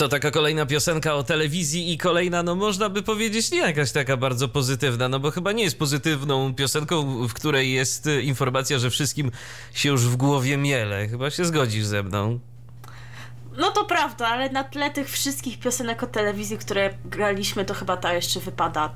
[0.00, 4.16] To taka kolejna piosenka o telewizji i kolejna, no można by powiedzieć, nie jakaś taka
[4.16, 8.90] bardzo pozytywna, no bo chyba nie jest pozytywną piosenką, w której jest y, informacja, że
[8.90, 9.30] wszystkim
[9.72, 11.08] się już w głowie miele.
[11.08, 12.40] Chyba się zgodzisz ze mną.
[13.56, 17.96] No to prawda, ale na tle tych wszystkich piosenek o telewizji, które graliśmy, to chyba
[17.96, 18.94] ta jeszcze wypada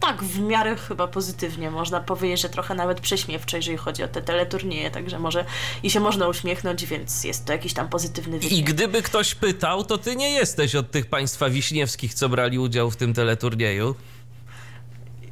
[0.00, 1.70] tak w miarę chyba pozytywnie.
[1.70, 5.44] Można powiedzieć, że trochę nawet prześmiewczo, jeżeli chodzi o te teleturnieje, także może
[5.82, 8.60] i się można uśmiechnąć, więc jest to jakiś tam pozytywny wydźwięk.
[8.60, 12.90] I gdyby ktoś pytał, to ty nie jesteś od tych państwa wiśniewskich, co brali udział
[12.90, 13.94] w tym teleturnieju.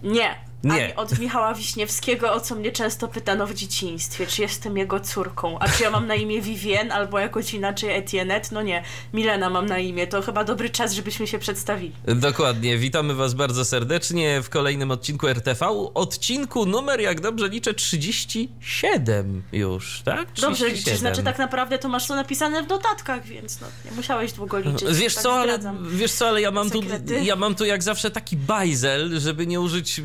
[0.03, 0.54] Nie.
[0.65, 0.85] Nie.
[0.85, 5.59] Ani od Michała Wiśniewskiego, o co mnie często pytano w dzieciństwie, czy jestem jego córką,
[5.59, 8.41] a czy ja mam na imię Vivien, albo jakoś inaczej Etienne?
[8.53, 11.93] No nie, Milena mam na imię, to chyba dobry czas, żebyśmy się przedstawili.
[12.07, 15.67] Dokładnie, witamy Was bardzo serdecznie w kolejnym odcinku RTV.
[15.95, 20.27] Odcinku numer, jak dobrze liczę, 37 już, tak?
[20.41, 20.99] Dobrze, 37.
[20.99, 24.89] znaczy tak naprawdę to masz to napisane w notatkach, więc no, nie musiałeś długo liczyć.
[24.93, 25.59] Wiesz tak co, ale,
[25.91, 26.81] wiesz co, ale ja mam, tu,
[27.23, 30.01] ja mam tu jak zawsze taki bajzel, żeby nie użyć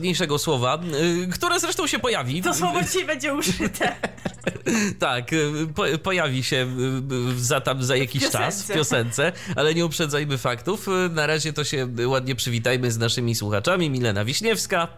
[0.00, 0.78] dosadniejszego słowa,
[1.24, 2.42] y, które zresztą się pojawi.
[2.42, 3.96] To słowo dzisiaj będzie użyte.
[4.98, 6.66] Tak, y, po, pojawi się
[7.36, 8.38] y, za tam za jakiś piosence.
[8.38, 10.86] czas w piosence, ale nie uprzedzajmy faktów.
[11.10, 13.90] Na razie to się ładnie przywitajmy z naszymi słuchaczami.
[13.90, 14.88] Milena Wiśniewska.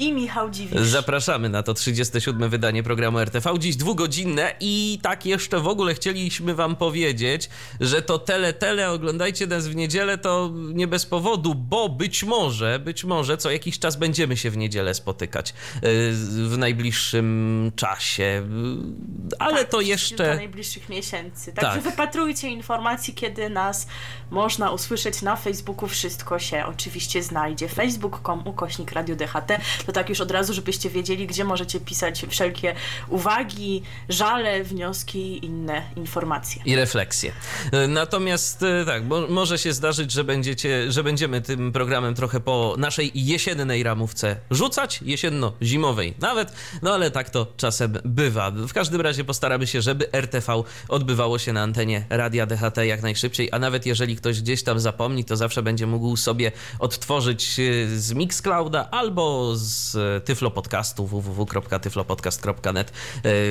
[0.00, 0.80] I Michał Dziwisz.
[0.80, 2.50] Zapraszamy na to 37.
[2.50, 3.58] wydanie programu RTV.
[3.58, 9.46] Dziś dwugodzinne i tak jeszcze w ogóle chcieliśmy wam powiedzieć, że to tele tele oglądajcie
[9.46, 13.96] nas w niedzielę to nie bez powodu, bo być może, być może co jakiś czas
[13.96, 15.52] będziemy się w niedzielę spotykać y,
[16.48, 18.46] w najbliższym czasie.
[19.32, 21.52] Y, Ale Tak, to jeszcze najbliższych miesięcy.
[21.52, 21.90] Także Tak.
[21.90, 23.86] wypatrujcie informacji, kiedy nas
[24.30, 25.88] można usłyszeć na Facebooku.
[25.88, 27.68] Wszystko się oczywiście znajdzie.
[27.68, 29.60] Facebook.com ukośnik Radio DHT.
[29.90, 32.74] To tak już od razu, żebyście wiedzieli, gdzie możecie pisać wszelkie
[33.08, 36.62] uwagi, żale, wnioski i inne informacje.
[36.64, 37.32] i refleksje.
[37.88, 42.74] Natomiast y, tak, mo- może się zdarzyć, że, będziecie, że będziemy tym programem trochę po
[42.78, 46.52] naszej jesiennej ramówce rzucać, jesienno-zimowej nawet,
[46.82, 48.50] no ale tak to czasem bywa.
[48.50, 53.48] W każdym razie postaramy się, żeby RTV odbywało się na antenie Radia DHT jak najszybciej,
[53.52, 58.12] a nawet jeżeli ktoś gdzieś tam zapomni, to zawsze będzie mógł sobie odtworzyć y, z
[58.12, 62.92] Mixclouda albo z y, Tyflo Podcastu www.tyflopodcast.net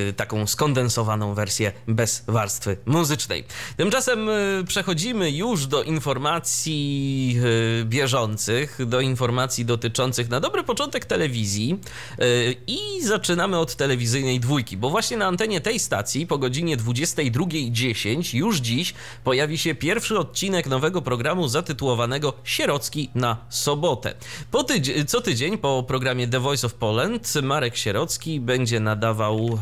[0.09, 3.44] y, taką skondensowaną wersję bez warstwy muzycznej.
[3.78, 7.35] Tymczasem y, przechodzimy już do informacji
[7.81, 11.79] y, bieżących, do informacji dotyczących na dobry początek telewizji
[12.67, 18.57] i zaczynamy od telewizyjnej dwójki, bo właśnie na antenie tej stacji po godzinie 22.10 już
[18.57, 24.13] dziś pojawi się pierwszy odcinek nowego programu zatytułowanego Sierocki na sobotę.
[24.51, 24.66] Po
[25.07, 29.59] co tydzień po programie The Voice of Poland Marek Sierocki będzie nadawał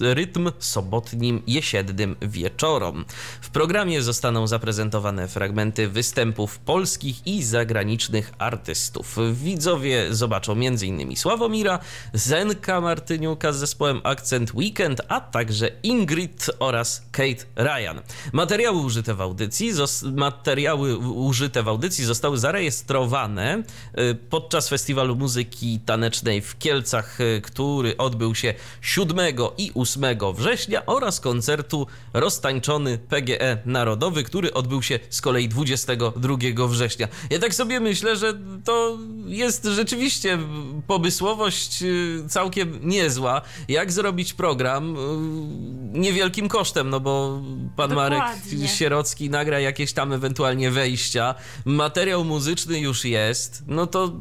[0.00, 3.04] e, rytm sobotnim jesiennym wieczorom.
[3.40, 9.16] W programie zostaną zaprezentowane fragmenty występów polskich i zagranicznych artystów.
[9.32, 11.16] Widzowie zobaczą m.in.
[11.16, 11.78] Sławomira,
[12.12, 18.00] Zenka Martyniuka z zespołem Akcent Weekend, a także Ingrid oraz Kate Ryan.
[18.32, 19.72] Materiały użyte w audycji,
[20.12, 23.62] materiały użyte w audycji zostały zarejestrowane
[23.98, 29.18] y, podczas festiwalu muzyki tanecznej w Kielcach, y, który odbył się 7
[29.58, 30.04] i 8
[30.34, 37.08] września oraz koncertu Roztańczony PGE Narodowy, który odbył się z kolei 22 września.
[37.30, 38.34] Ja tak sobie myślę, że
[38.64, 40.38] to jest rzeczywiście
[40.86, 43.42] pomysłowość y, całkiem niezła.
[43.68, 47.42] Jak zrobić program y, niewielkim kosztem, no bo
[47.76, 48.68] pan Marek Dokładnie.
[48.68, 51.34] Sierocki nagra jakieś tam ewentualnie wejścia,
[51.64, 54.12] materiał muzyczny już jest, no to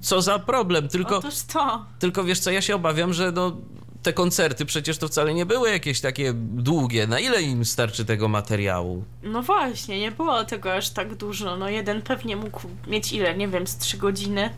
[0.00, 1.84] co za problem, tylko, Otóż to.
[1.98, 3.56] tylko wiesz co, ja się obawiam, że no
[4.02, 8.28] te koncerty przecież to wcale nie były jakieś takie długie, na ile im starczy tego
[8.28, 9.04] materiału?
[9.22, 11.56] No właśnie, nie było tego aż tak dużo.
[11.56, 14.50] No jeden pewnie mógł mieć ile, nie wiem, z trzy godziny.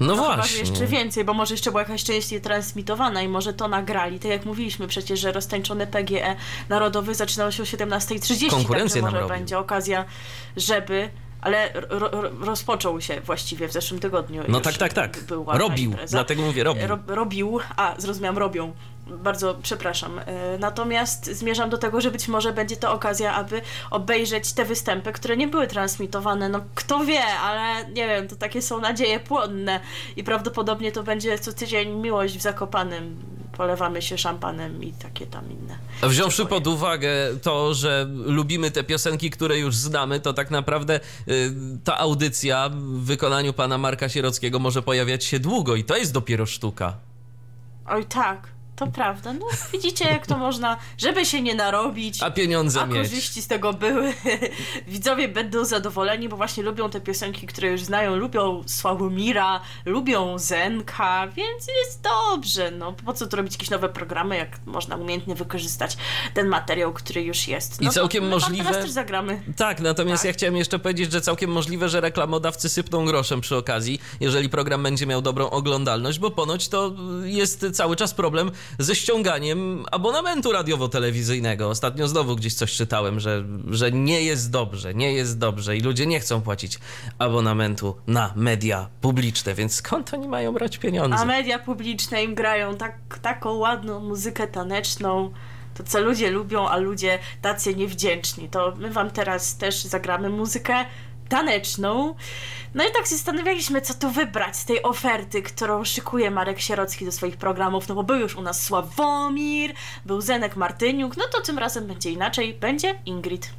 [0.00, 0.58] No, No chyba, właśnie.
[0.60, 4.18] jeszcze więcej, bo może jeszcze była jakaś część nietransmitowana i może to nagrali.
[4.18, 6.36] Tak jak mówiliśmy przecież, że roztańczony PGE
[6.68, 8.50] Narodowy zaczynał się o 17.30.
[8.50, 10.04] Konkurencję nam może będzie okazja,
[10.56, 11.10] żeby...
[11.42, 14.42] Ale ro, ro, rozpoczął się właściwie w zeszłym tygodniu.
[14.48, 15.24] No tak, tak, tak.
[15.24, 16.16] Była Robił, impreza.
[16.16, 16.86] dlatego mówię robił.
[16.88, 18.72] Ro, robił, a zrozumiałam, robią.
[19.06, 20.18] bardzo przepraszam.
[20.18, 25.12] E, Natomiast zmierzam do tego, że być może będzie to okazja, aby obejrzeć te występy,
[25.12, 26.48] które nie były transmitowane.
[26.48, 29.80] No kto wie, ale nie wiem, to takie są nadzieje płonne
[30.16, 33.16] i prawdopodobnie to będzie co tydzień miłość w Zakopanym.
[33.60, 35.78] Polewamy się szampanem i takie tam inne.
[36.02, 37.08] Wziąwszy pod uwagę
[37.42, 41.52] to, że lubimy te piosenki, które już znamy, to tak naprawdę y,
[41.84, 46.46] ta audycja w wykonaniu pana Marka Sierockiego może pojawiać się długo i to jest dopiero
[46.46, 46.96] sztuka.
[47.86, 48.48] Oj tak,
[48.80, 49.32] to prawda.
[49.32, 52.22] No widzicie jak to można, żeby się nie narobić.
[52.22, 52.96] A pieniądze A mieć.
[53.08, 54.14] korzyści z tego były.
[54.88, 61.28] Widzowie będą zadowoleni, bo właśnie lubią te piosenki, które już znają, lubią Sławomira, lubią Zenka,
[61.28, 62.70] więc jest dobrze.
[62.70, 65.96] No po co tu robić jakieś nowe programy, jak można umiejętnie wykorzystać
[66.34, 67.80] ten materiał, który już jest.
[67.80, 69.42] I No to całkiem wam możliwe- Teraz też zagramy.
[69.56, 70.26] Tak, natomiast Tak.
[70.28, 74.82] ja chciałem jeszcze powiedzieć, że całkiem możliwe, że reklamodawcy sypną groszem przy okazji, jeżeli program
[74.82, 76.92] będzie miał dobrą oglądalność, bo ponoć to
[77.24, 81.68] jest cały czas problem ze ściąganiem abonamentu radiowo-telewizyjnego.
[81.68, 86.06] Ostatnio znowu gdzieś coś czytałem, że, że nie jest dobrze, nie jest dobrze i ludzie
[86.06, 86.78] nie chcą płacić
[87.18, 91.16] abonamentu na media publiczne, więc skąd oni mają brać pieniądze?
[91.16, 95.32] A media publiczne im grają tak, taką ładną muzykę taneczną.
[95.74, 98.48] To, co ludzie lubią, a ludzie tacy niewdzięczni.
[98.48, 100.84] To my wam teraz też zagramy muzykę
[101.30, 102.14] taneczną.
[102.74, 107.04] No i tak się zastanawialiśmy, co tu wybrać z tej oferty, którą szykuje Marek Sierocki
[107.04, 107.88] do swoich programów.
[107.88, 109.74] No bo był już u nas Sławomir,
[110.06, 112.54] był Zenek Martyniuk, no to tym razem będzie inaczej.
[112.54, 113.50] Będzie Ingrid.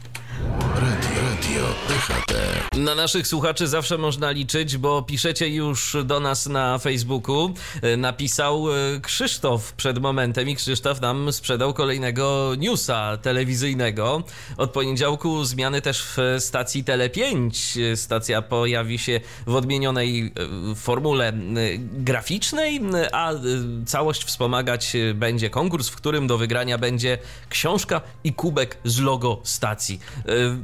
[2.77, 7.53] Na naszych słuchaczy zawsze można liczyć, bo piszecie już do nas na Facebooku.
[7.81, 14.23] E, Napisał e, Krzysztof przed momentem i Krzysztof nam sprzedał kolejnego newsa telewizyjnego.
[14.57, 17.51] Od poniedziałku zmiany też w stacji Tele5.
[17.91, 20.33] E, Stacja pojawi się w odmienionej
[20.75, 21.33] formule
[21.81, 23.31] graficznej, a
[23.85, 27.17] całość wspomagać będzie konkurs, w którym do wygrania będzie
[27.49, 29.99] książka i kubek z logo stacji.
[30.31, 30.57] 呃，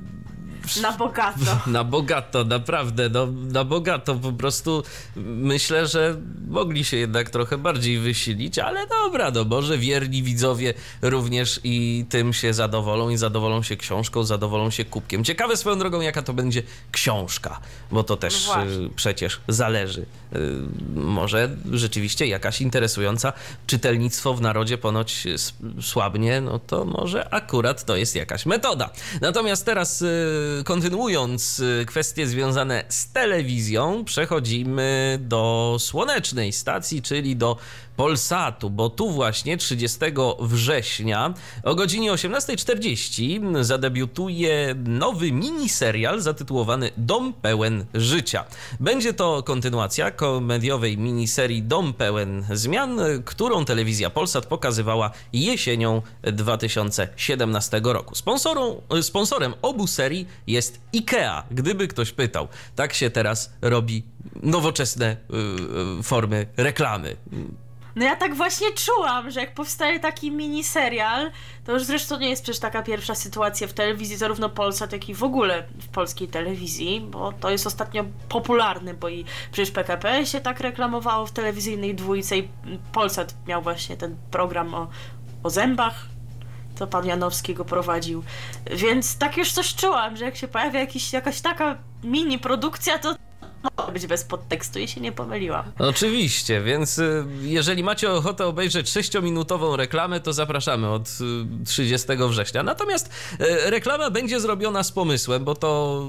[0.82, 1.58] Na bogato.
[1.68, 4.16] na bogato, naprawdę, no, na bogato.
[4.16, 4.84] Po prostu
[5.16, 6.18] myślę, że
[6.48, 12.34] mogli się jednak trochę bardziej wysilić, ale dobra, no może wierni widzowie również i tym
[12.34, 15.24] się zadowolą i zadowolą się książką, zadowolą się kubkiem.
[15.24, 17.60] Ciekawe swoją drogą, jaka to będzie książka,
[17.92, 20.02] bo to też No y, przecież zależy.
[20.02, 20.06] Y,
[20.96, 23.34] może rzeczywiście jakaś interesująca
[23.68, 28.90] czytelnictwo w narodzie ponoć s- słabnie, no to może akurat to jest jakaś metoda.
[29.22, 37.58] Natomiast teraz y, kontynuując y, kwestie związane z telewizją, przechodzimy do słonecznej stacji, czyli do
[37.98, 40.00] Polsatu, bo tu właśnie 30
[40.40, 41.34] września
[41.64, 48.46] o godzinie 18.40 zadebiutuje nowy miniserial zatytułowany Dom pełen życia.
[48.80, 58.16] Będzie to kontynuacja komediowej miniserii Dom pełen zmian, którą telewizja Polsat pokazywała jesienią 2017 roku.
[58.16, 62.48] Sponsorą, sponsorem obu serii jest IKEA, gdyby ktoś pytał.
[62.76, 64.04] Tak się teraz robi
[64.44, 65.18] nowoczesne
[65.98, 67.16] y, y, formy reklamy.
[67.98, 71.32] No ja tak właśnie czułam, że jak powstaje taki miniserial,
[71.66, 75.14] to już zresztą nie jest przecież taka pierwsza sytuacja w telewizji, zarówno Polsat, jak i
[75.14, 80.42] w ogóle w polskiej telewizji, bo to jest ostatnio popularny, bo i przecież PKP się
[80.42, 82.48] tak reklamowało w telewizyjnej dwójce i
[82.92, 84.88] Polsat miał właśnie ten program o,
[85.44, 86.06] o zębach,
[86.78, 88.24] to pan Janowski go prowadził.
[88.72, 93.16] Więc tak już coś czułam, że jak się pojawia jakiś, jakaś taka mini produkcja, to
[93.78, 95.72] może być bez podtekstu i się nie pomyliłam.
[95.80, 101.08] Oczywiście, więc y, jeżeli macie ochotę obejrzeć 6-minutową reklamę, to zapraszamy od
[101.62, 102.64] y, 30 września.
[102.64, 103.10] Natomiast
[103.42, 106.04] y, reklama będzie zrobiona z pomysłem, bo to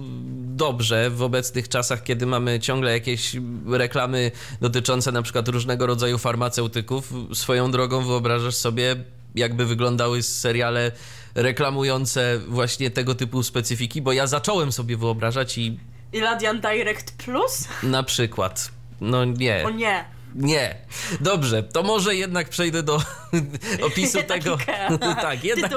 [0.56, 3.36] dobrze w obecnych czasach, kiedy mamy ciągle jakieś
[3.66, 7.12] reklamy dotyczące na przykład różnego rodzaju farmaceutyków.
[7.34, 8.96] Swoją drogą wyobrażasz sobie,
[9.34, 10.92] jakby wyglądały seriale
[11.34, 15.78] reklamujące właśnie tego typu specyfiki, bo ja zacząłem sobie wyobrażać i
[16.12, 17.68] I Ladian Direct Plus?
[17.82, 19.64] na przykład, no nie.
[19.66, 20.04] O nie.
[20.38, 20.76] Nie.
[21.20, 23.02] Dobrze, to może jednak przejdę do
[23.88, 24.54] opisu tego.
[24.54, 24.98] Ikea.
[25.22, 25.72] tak, jednak,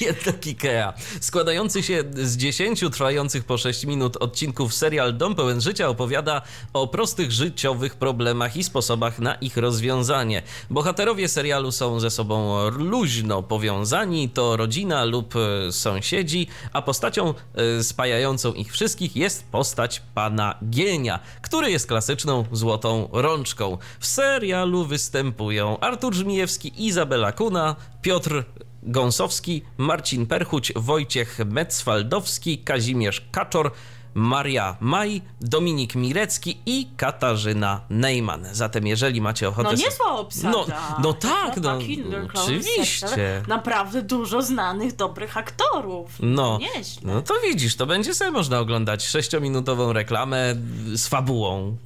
[0.00, 0.92] jednak Ikea.
[1.20, 6.86] Składający się z 10 trwających po 6 minut odcinków serial Dom Pełen Życia opowiada o
[6.86, 10.42] prostych życiowych problemach i sposobach na ich rozwiązanie.
[10.70, 17.34] Bohaterowie serialu są ze sobą luźno powiązani, to rodzina lub e, sąsiedzi, a postacią
[17.78, 23.78] e, spajającą ich wszystkich jest postać pana Gienia, który jest klasyczną złotą rączką.
[24.00, 28.44] W serialu występują Artur Żmijewski, Izabela Kuna, Piotr
[28.82, 33.72] Gąsowski, Marcin Perchuć, Wojciech Mecwaldowski, Kazimierz Kaczor,
[34.16, 38.46] Maria Maj, Dominik Mirecki i Katarzyna Neyman.
[38.52, 39.68] Zatem jeżeli macie ochotę...
[39.68, 40.50] No niezła obsada.
[40.50, 40.66] No,
[41.02, 43.42] no tak, no, Underclose, oczywiście.
[43.48, 46.10] Naprawdę dużo znanych, dobrych aktorów.
[46.20, 47.14] No, Nieźle.
[47.14, 50.54] no to widzisz, to będzie sobie można oglądać sześciominutową reklamę
[50.94, 51.76] z fabułą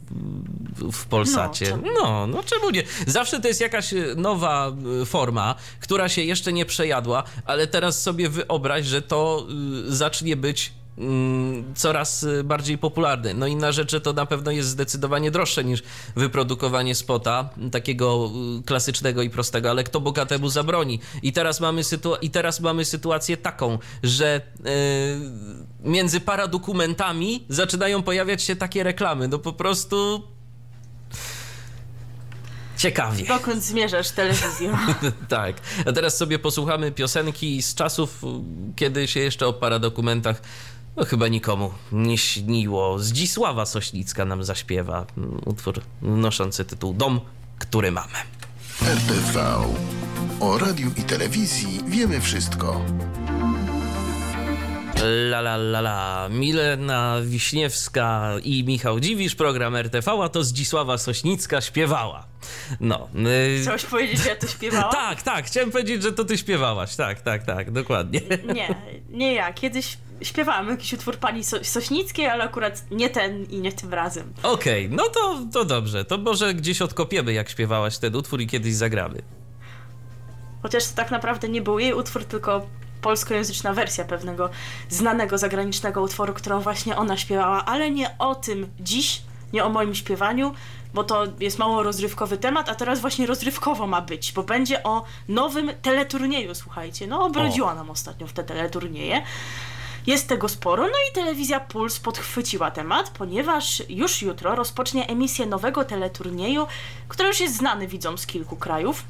[0.92, 1.78] w Polsacie.
[1.84, 2.82] No, No, no, czemu nie?
[3.06, 4.72] Zawsze to jest jakaś e, nowa
[5.02, 9.46] e, forma, która się jeszcze nie przejadła, ale teraz sobie wyobraź, że to
[9.88, 10.72] y, zacznie być
[11.74, 13.34] coraz y, bardziej popularny.
[13.34, 15.82] No inna rzecz, że to na pewno jest zdecydowanie droższe niż
[16.16, 18.30] wyprodukowanie spota, takiego
[18.60, 21.00] y, klasycznego i prostego, ale kto bogatemu zabroni?
[21.22, 28.42] I teraz mamy, sytua- i teraz mamy sytuację taką, że y, między paradokumentami zaczynają pojawiać
[28.42, 29.28] się takie reklamy.
[29.28, 30.22] No po prostu
[32.76, 33.24] ciekawie.
[33.24, 34.76] Dokąd zmierzasz telewizją?
[35.28, 35.56] tak.
[35.86, 38.22] A teraz sobie posłuchamy piosenki z czasów,
[38.76, 40.42] kiedy się jeszcze o paradokumentach
[40.96, 42.98] no chyba nikomu nie śniło.
[42.98, 45.06] Zdzisława Sośnicka nam zaśpiewa
[45.46, 47.20] utwór noszący tytuł Dom,
[47.58, 48.18] który mamy.
[48.82, 49.56] RTV.
[50.40, 52.80] O radiu i telewizji wiemy wszystko.
[55.02, 56.28] La la la la.
[56.30, 62.26] Milena Wiśniewska i Michał Dziwisz, program RTV, a to Zdzisława Sośnicka śpiewała.
[62.80, 63.08] No.
[63.56, 64.92] y, Chciałeś powiedzieć, że ja to śpiewałam?
[64.92, 66.96] tak, tak, chciałem powiedzieć, że to ty śpiewałaś.
[66.96, 68.20] Tak, tak, tak, dokładnie.
[68.54, 68.74] Nie,
[69.10, 69.52] nie ja.
[69.52, 74.32] Kiedyś śpiewałam jakiś utwór pani so Sośnickiej, ale akurat nie ten i nie tym razem.
[74.42, 76.04] Okej, no to, to dobrze.
[76.04, 79.22] To może gdzieś odkopiemy, jak śpiewałaś ten utwór i kiedyś zagramy.
[80.62, 82.66] Chociaż to tak naprawdę nie był jej utwór, tylko
[83.00, 84.50] polskojęzyczna wersja pewnego
[84.88, 89.94] znanego zagranicznego utworu, którą właśnie ona śpiewała, ale nie o tym dziś, nie o moim
[89.94, 90.54] śpiewaniu,
[90.94, 95.04] bo to jest mało rozrywkowy temat, a teraz właśnie rozrywkowo ma być, bo będzie o
[95.28, 97.06] nowym teleturnieju, słuchajcie.
[97.06, 99.22] No, obrodziła nam ostatnio w te teleturnieje.
[100.06, 105.84] Jest tego sporo, no i telewizja Puls podchwyciła temat, ponieważ już jutro rozpocznie emisję nowego
[105.84, 106.66] teleturnieju,
[107.08, 109.04] który już jest znany widzom z kilku krajów.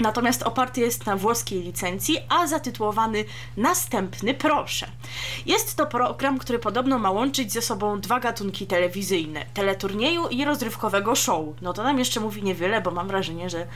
[0.00, 3.24] Natomiast oparty jest na włoskiej licencji, a zatytułowany
[3.56, 4.86] Następny proszę.
[5.46, 11.14] Jest to program, który podobno ma łączyć ze sobą dwa gatunki telewizyjne: teleturnieju i rozrywkowego
[11.14, 11.44] show.
[11.62, 13.66] No to nam jeszcze mówi niewiele, bo mam wrażenie, że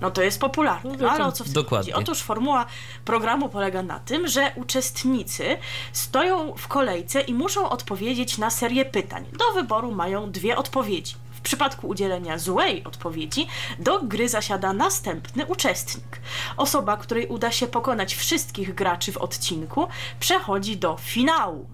[0.00, 0.96] no to jest popularne.
[1.00, 1.92] No ale o co w tym dokładnie.
[1.92, 2.04] chodzi?
[2.04, 2.66] Otóż formuła
[3.04, 5.58] programu polega na tym, że uczestnicy
[5.92, 9.24] stoją w kolejce i muszą odpowiedzieć na serię pytań.
[9.32, 11.14] Do wyboru mają dwie odpowiedzi.
[11.42, 13.46] W przypadku udzielenia złej odpowiedzi
[13.78, 16.20] do gry zasiada następny uczestnik.
[16.56, 19.88] Osoba, której uda się pokonać wszystkich graczy w odcinku,
[20.20, 21.66] przechodzi do finału.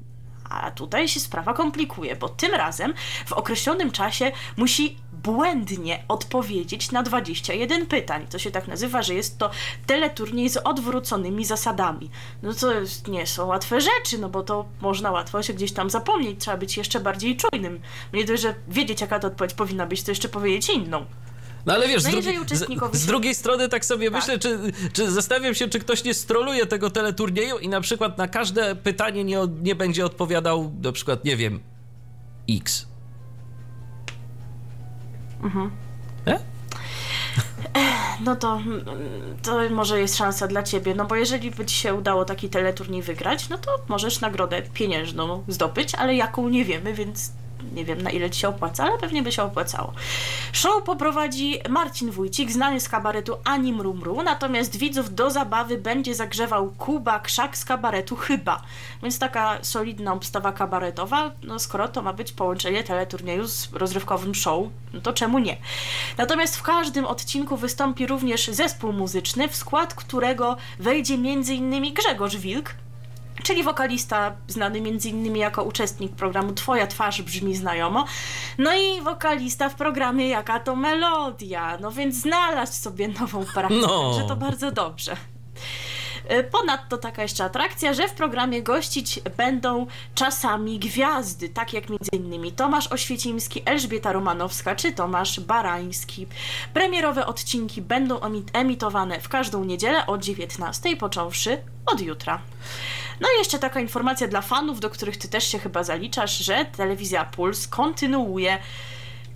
[0.50, 2.94] A tutaj się sprawa komplikuje, bo tym razem
[3.26, 8.26] w określonym czasie musi błędnie odpowiedzieć na 21 pytań.
[8.30, 9.50] To się tak nazywa, że jest to
[9.86, 12.10] teleturniej z odwróconymi zasadami.
[12.42, 15.90] No to jest- nie są łatwe rzeczy, no bo to można łatwo się gdzieś tam
[15.90, 17.80] zapomnieć, trzeba być jeszcze bardziej czujnym.
[18.12, 21.04] Nie dość, że wiedzieć jaka to odpowiedź powinna być, to jeszcze powiedzieć inną.
[21.66, 24.20] No ale wiesz, No z, jeżeli drugi, z, z drugiej strony tak sobie Tak.
[24.20, 24.58] myślę, czy,
[24.92, 29.24] czy zastanawiam się, czy ktoś nie stroluje tego teleturnieju i na przykład na każde pytanie
[29.24, 31.60] nie, nie będzie odpowiadał na przykład, nie wiem,
[32.50, 32.86] X.
[35.42, 35.70] Mhm.
[36.26, 36.38] E?
[38.20, 38.60] No to,
[39.42, 43.02] to może jest szansa dla ciebie, no bo jeżeli by ci się udało taki teleturniej
[43.02, 47.32] wygrać, no to możesz nagrodę pieniężną zdobyć, ale jaką nie wiemy, więc
[47.74, 49.92] nie wiem na ile ci się opłaca, ale pewnie by się opłacało.
[50.52, 56.70] Show poprowadzi Marcin Wójcik, znany z kabaretu Ani Mrumru, natomiast widzów do zabawy będzie zagrzewał
[56.78, 58.62] Kuba Krzak z kabaretu Chyba.
[59.02, 64.64] Więc taka solidna obstawa kabaretowa, no skoro to ma być połączenie teleturnieju z rozrywkowym show,
[64.92, 65.56] no to czemu nie?
[66.18, 71.94] Natomiast w każdym odcinku wystąpi również zespół muzyczny, w skład którego wejdzie m.in.
[71.94, 72.74] Grzegorz Wilk,
[73.42, 75.36] czyli wokalista znany m.in.
[75.36, 78.04] jako uczestnik programu Twoja twarz brzmi znajomo,
[78.58, 84.10] no i wokalista w programie Jaka to melodia, no więc znalazł sobie nową pracę, No.
[84.12, 85.16] także to bardzo dobrze.
[86.32, 92.52] Y, Ponadto taka jeszcze atrakcja, że w programie gościć będą czasami gwiazdy, tak jak m.in.
[92.56, 96.26] Tomasz Oświecimski, Elżbieta Romanowska czy Tomasz Barański.
[96.74, 102.40] Premierowe odcinki będą emi- emitowane w każdą niedzielę o 19, począwszy od jutra.
[103.20, 106.64] No i jeszcze taka informacja dla fanów, do których ty też się chyba zaliczasz, że
[106.64, 108.58] telewizja Puls kontynuuje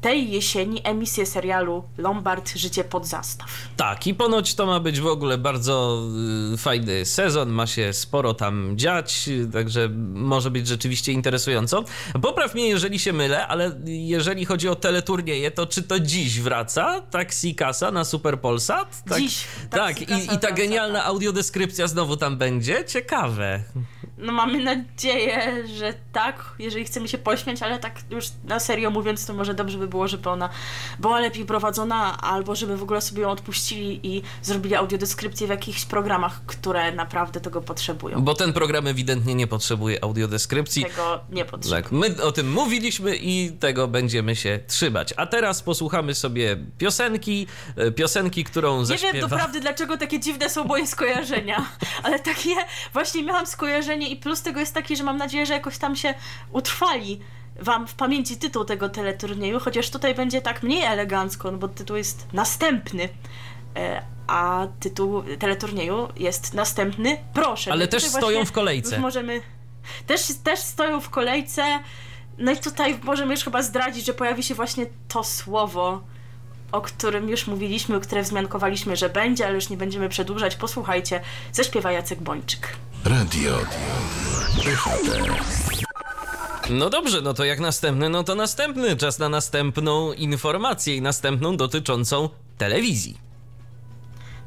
[0.03, 3.49] tej jesieni emisję serialu Lombard Życie pod zastaw.
[3.77, 6.03] Tak, i ponoć to ma być w ogóle bardzo
[6.55, 11.85] y, fajny sezon, ma się sporo tam dziać, y, także może być rzeczywiście interesująco.
[12.23, 17.01] Popraw mnie, jeżeli się mylę, ale jeżeli chodzi o teleturnieje, to czy to dziś wraca
[17.01, 19.03] Taxi Kasa na Super Polsat?
[19.09, 21.09] Tak, Dziś Tak, Taxi i, i ta wraca, genialna tak.
[21.09, 22.85] audiodeskrypcja znowu tam będzie?
[22.85, 23.63] Ciekawe.
[24.19, 29.27] No mamy nadzieję, że tak, jeżeli chcemy się pośmiać, ale tak już na serio mówiąc,
[29.27, 30.49] to może dobrze by było, żeby ona
[30.99, 35.85] była lepiej prowadzona, albo żeby w ogóle sobie ją odpuścili i zrobili audiodeskrypcję w jakichś
[35.85, 38.23] programach, które naprawdę tego potrzebują.
[38.23, 40.83] Bo ten program ewidentnie nie potrzebuje audiodeskrypcji.
[40.85, 41.83] Tego nie potrzebują.
[41.83, 45.15] Tak, my o tym mówiliśmy i tego będziemy się trzymać.
[45.17, 49.13] A teraz posłuchamy sobie piosenki, e, piosenki, którą Nie zaśpiewa...
[49.13, 51.67] wiem doprawdy, dlaczego takie dziwne są moje skojarzenia,
[52.05, 52.51] ale takie
[52.93, 56.15] właśnie miałam skojarzenie i plus tego jest taki, że mam nadzieję, że jakoś tam się
[56.53, 57.21] utrwali
[57.61, 61.97] wam w pamięci tytuł tego teleturnieju, chociaż tutaj będzie tak mniej elegancko, no bo tytuł
[61.97, 63.09] jest następny,
[63.77, 67.73] e, a tytuł teleturnieju jest następny, proszę.
[67.73, 68.99] Ale Więc też stoją w kolejce.
[68.99, 69.41] Możemy...
[70.07, 71.65] Też, też stoją w kolejce,
[72.39, 76.01] no i tutaj możemy już chyba zdradzić, że pojawi się właśnie to słowo,
[76.73, 80.57] o którym już mówiliśmy, które wzmiankowaliśmy, że będzie, ale już nie będziemy przedłużać.
[80.57, 81.21] Posłuchajcie,
[81.53, 82.77] zaśpiewa Jacek Bończyk.
[83.05, 83.59] Radio
[84.57, 85.11] DHT.
[86.71, 88.97] No dobrze, no to jak następny, no to następny.
[88.97, 92.29] Czas na następną informację i następną dotyczącą
[92.59, 93.19] telewizji.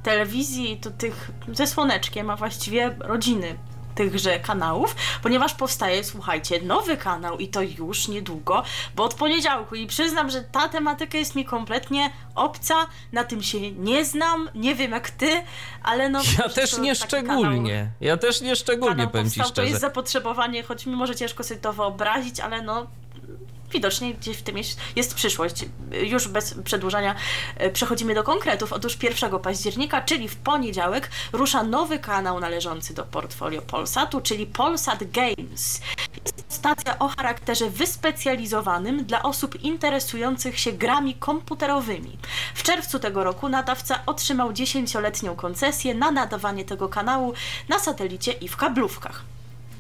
[0.03, 3.57] Telewizji to tych ze słoneczkiem, a właściwie rodziny
[3.95, 8.63] tychże kanałów, ponieważ powstaje, słuchajcie, nowy kanał i to już niedługo,
[8.95, 12.75] bo od poniedziałku i przyznam, że ta tematyka jest mi kompletnie obca,
[13.11, 15.43] na tym się nie znam, nie wiem jak ty,
[15.83, 16.21] ale no...
[16.39, 17.89] Ja też nie szczególnie.
[18.01, 19.87] Ja też nie szczególnie, kanał powiem ci powstał, to jest szczerze.
[19.87, 22.87] zapotrzebowanie, choć mimo, że ciężko sobie to wyobrazić, ale no
[23.75, 25.65] widocznie gdzieś w tym jest, jest przyszłość.
[25.91, 27.15] Już bez przedłużania
[27.57, 28.73] e, przechodzimy do konkretów.
[28.73, 35.11] Otóż 1 października, czyli w poniedziałek, rusza nowy kanał należący do portfolio Polsatu, czyli Polsat
[35.11, 35.81] Games.
[36.25, 42.17] Jest stacja o charakterze wyspecjalizowanym dla osób interesujących się grami komputerowymi.
[42.53, 47.33] W czerwcu tego roku nadawca otrzymał 10-letnią koncesję na nadawanie tego kanału
[47.69, 49.35] na satelicie i w kablówkach.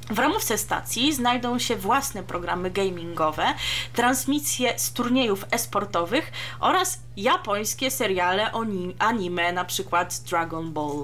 [0.09, 3.45] W ramówce stacji znajdą się własne programy gamingowe,
[3.93, 8.51] transmisje z turniejów esportowych oraz japońskie seriale
[8.99, 11.03] anime, na przykład Dragon Ball.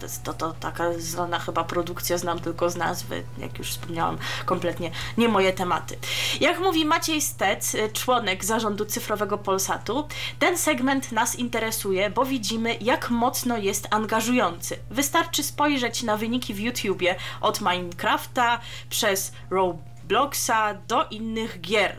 [0.00, 4.90] To, to, to taka znana chyba produkcja, znam tylko z nazwy, jak już wspomniałam, kompletnie
[5.18, 5.98] nie moje tematy.
[6.40, 12.76] Jak mówi Maciej Stec, y, członek zarządu cyfrowego Polsatu, ten segment nas interesuje, bo widzimy,
[12.80, 14.78] jak mocno jest angażujący.
[14.90, 18.41] Wystarczy spojrzeć na wyniki w YouTubie od Minecrafta
[18.90, 21.96] przez Robloxa do innych gier.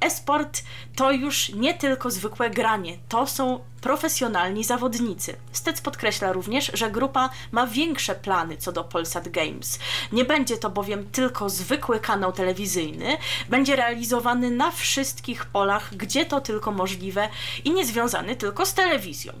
[0.00, 0.62] Esport
[0.96, 5.36] to już nie tylko zwykłe granie, to są profesjonalni zawodnicy.
[5.52, 9.78] Stec podkreśla również, że grupa ma większe plany co do Polsat Games.
[10.12, 13.16] Nie będzie to bowiem tylko zwykły kanał telewizyjny,
[13.48, 17.28] będzie realizowany na wszystkich polach, gdzie to tylko możliwe
[17.64, 19.32] i nie związany tylko z telewizją.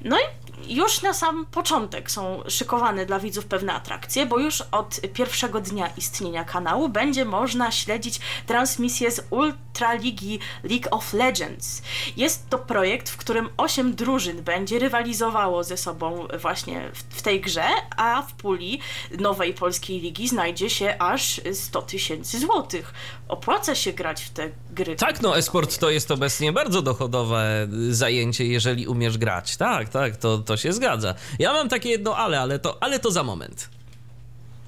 [0.00, 5.00] No i już na sam początek są szykowane dla widzów pewne atrakcje, bo już od
[5.12, 11.82] pierwszego dnia istnienia kanału będzie można śledzić transmisję z Ultraligi League of Legends.
[12.16, 17.40] Jest to projekt, w którym 8 drużyn będzie rywalizowało ze sobą właśnie w, w tej
[17.40, 17.66] grze,
[17.96, 18.80] a w puli
[19.18, 22.94] nowej polskiej ligi znajdzie się aż 100 tysięcy złotych.
[23.28, 24.96] Opłaca się grać w te gry.
[24.96, 29.56] Tak, no esport to jest obecnie bardzo dochodowe zajęcie, jeżeli umiesz grać.
[29.56, 31.14] Tak, tak, to, to się zgadza.
[31.38, 33.75] Ja mam takie jedno ale, ale to, ale to za moment.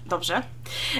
[0.09, 0.43] Dobrze.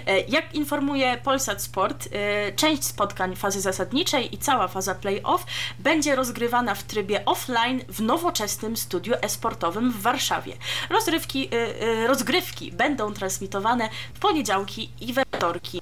[0.07, 5.47] E, Jak informuje Polsat Sport, e, część spotkań fazy zasadniczej i cała faza play-off
[5.79, 10.53] będzie rozgrywana w trybie offline w nowoczesnym studiu e-sportowym w Warszawie.
[10.91, 15.81] Rozrywki, e, rozgrywki będą transmitowane w poniedziałki i we wtorki.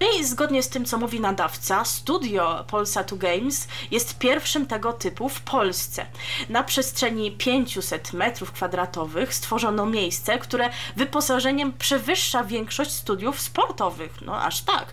[0.00, 5.28] No i zgodnie z tym, co mówi nadawca, studio Polsatu Games jest pierwszym tego typu
[5.28, 6.06] w Polsce.
[6.48, 14.20] Na przestrzeni 500 metrów kwadratowych stworzono miejsce, które wyposażeniem przewyższa większość studiów sportowych.
[14.20, 14.92] No aż tak.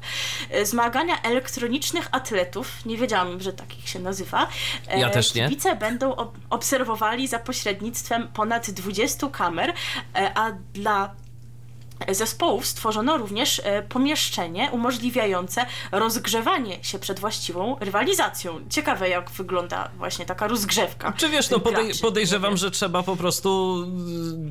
[0.50, 4.48] E, Zmagania elektronicznych atletów, nie wiedziałam, że takich się nazywa.
[4.88, 5.44] e, Ja też nie.
[5.50, 9.74] Kibice będą ob- obserwowali za pośrednictwem ponad 20 kamer,
[10.16, 11.16] e, a dla
[12.12, 18.60] zespołów stworzono również e, pomieszczenie umożliwiające rozgrzewanie się przed właściwą rywalizacją.
[18.70, 21.14] Ciekawe, jak wygląda właśnie taka rozgrzewka.
[21.18, 23.84] Czy wiesz, no podej- podejrzewam, że trzeba po prostu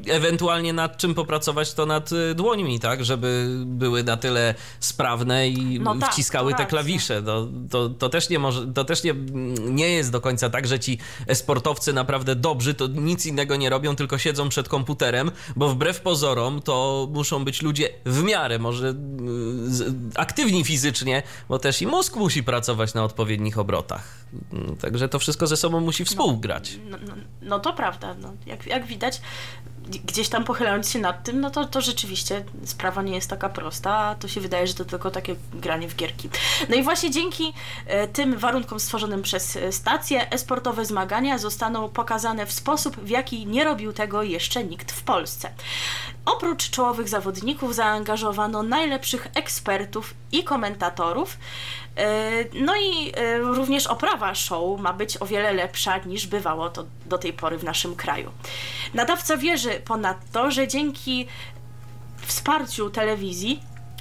[0.07, 3.05] y, ewentualnie nad czym popracować, to nad y, dłońmi, tak?
[3.05, 7.23] Żeby były na tyle sprawne i No tak, wciskały te klawisze.
[7.23, 9.15] To, to, to też nie może, to też nie,
[9.61, 10.99] nie jest do końca tak, że ci
[11.35, 16.63] sportowcy naprawdę dobrzy, to nic innego nie robią, tylko siedzą przed komputerem, bo wbrew pozorom
[16.63, 18.95] to muszą muszą być ludzie w miarę może y,
[20.15, 24.27] aktywni fizycznie, bo też i mózg musi pracować na odpowiednich obrotach.
[24.53, 26.79] Mm, Także to wszystko ze sobą musi współgrać.
[26.91, 28.15] No, no, no to prawda.
[28.15, 29.21] No, jak, jak widać,
[29.89, 34.17] gdzieś tam pochylając się nad tym, no to, to rzeczywiście sprawa nie jest taka prosta,
[34.21, 36.29] to się wydaje, że to tylko takie granie w gierki.
[36.69, 37.53] No i właśnie dzięki
[37.87, 43.47] e, tym warunkom stworzonym przez e, stację, esportowe zmagania zostaną pokazane w sposób, w jaki
[43.47, 45.51] nie robił tego jeszcze nikt w Polsce.
[46.29, 51.39] Oprócz czołowych zawodników zaangażowano najlepszych ekspertów i komentatorów.
[51.97, 56.85] E, No i e, również oprawa show ma być o wiele lepsza niż bywało to
[57.07, 58.31] do tej pory w naszym kraju.
[58.95, 61.27] Nadawca wierzy ponadto, że dzięki
[62.27, 63.61] wsparciu telewizji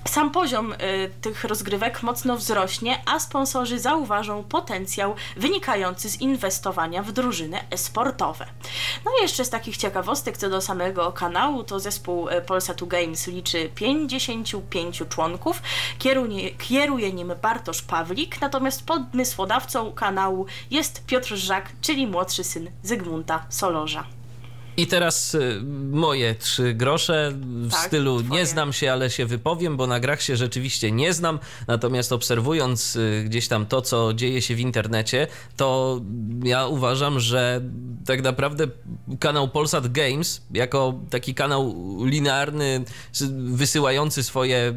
[0.09, 0.77] sam poziom y,
[1.21, 8.45] tych rozgrywek mocno wzrośnie, a sponsorzy zauważą potencjał wynikający z inwestowania w drużyny e-sportowe.
[9.05, 13.27] No i jeszcze z takich ciekawostek co do samego kanału, to zespół y, Polsatu Games
[13.27, 15.61] liczy 55 członków,
[15.97, 23.45] kieruje, kieruje nim Bartosz Pawlik, natomiast pomysłodawcą kanału jest Piotr Żak, czyli młodszy syn Zygmunta
[23.49, 24.16] Solorza.
[24.79, 25.61] I teraz y,
[25.91, 28.39] moje trzy grosze w Tak, stylu twoje.
[28.39, 31.39] nie znam się, ale się wypowiem, bo na grach się rzeczywiście nie znam.
[31.67, 36.01] Natomiast obserwując y, gdzieś tam to, co dzieje się w internecie, to
[36.43, 37.61] ja uważam, że
[38.05, 38.67] tak naprawdę
[39.19, 42.83] kanał Polsat Games, jako taki kanał linearny,
[43.37, 44.73] wysyłający swoje,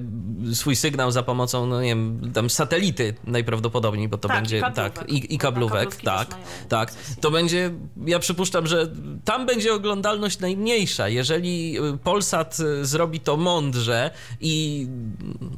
[0.55, 4.61] swój sygnał za pomocą, no nie wiem, tam satelity najprawdopodobniej, bo to Tak, i będzie
[4.61, 4.93] kablówek.
[4.95, 6.29] tak, i, i kablówek, tak,
[6.69, 6.93] tak.
[7.21, 7.71] To będzie,
[8.07, 8.93] ja przypuszczam, że
[9.25, 11.09] tam będzie oglądalność najmniejsza.
[11.09, 14.87] Jeżeli y, Polsat y, zrobi to mądrze i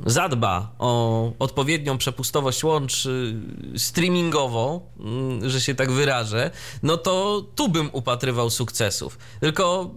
[0.06, 3.34] zadba o odpowiednią przepustowość łącz y,
[3.76, 6.50] streamingową, mm, że się tak wyrażę,
[6.82, 9.18] no to tu bym upatrywał sukcesów.
[9.40, 9.90] Tylko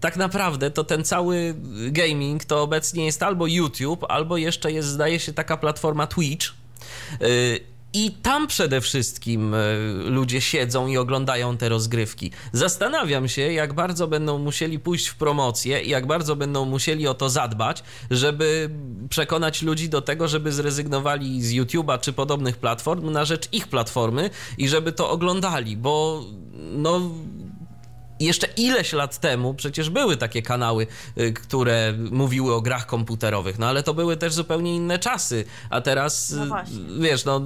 [0.00, 1.54] tak naprawdę to ten cały
[1.90, 6.46] gaming to obecnie jest albo YouTube, albo jeszcze jest, zdaje się, taka platforma Twitch.
[7.94, 12.30] I tam przede wszystkim yy, ludzie siedzą i oglądają te rozgrywki.
[12.52, 17.14] Zastanawiam się, jak bardzo będą musieli pójść w promocję i jak bardzo będą musieli o
[17.14, 18.70] to zadbać, żeby
[19.08, 24.30] przekonać ludzi do tego, żeby zrezygnowali z YouTube'a czy podobnych platform na rzecz ich platformy
[24.58, 26.24] i żeby to oglądali, bo
[26.72, 27.00] no
[28.20, 30.86] jeszcze ileś lat temu przecież były takie kanały,
[31.18, 35.80] y, które mówiły o grach komputerowych, no ale to były też zupełnie inne czasy, a
[35.80, 37.44] teraz No y, wiesz, no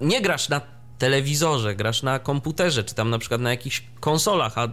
[0.00, 0.60] nie grasz na
[0.98, 4.68] telewizorze, grasz na komputerze, czy tam na przykład na jakichś konsolach, a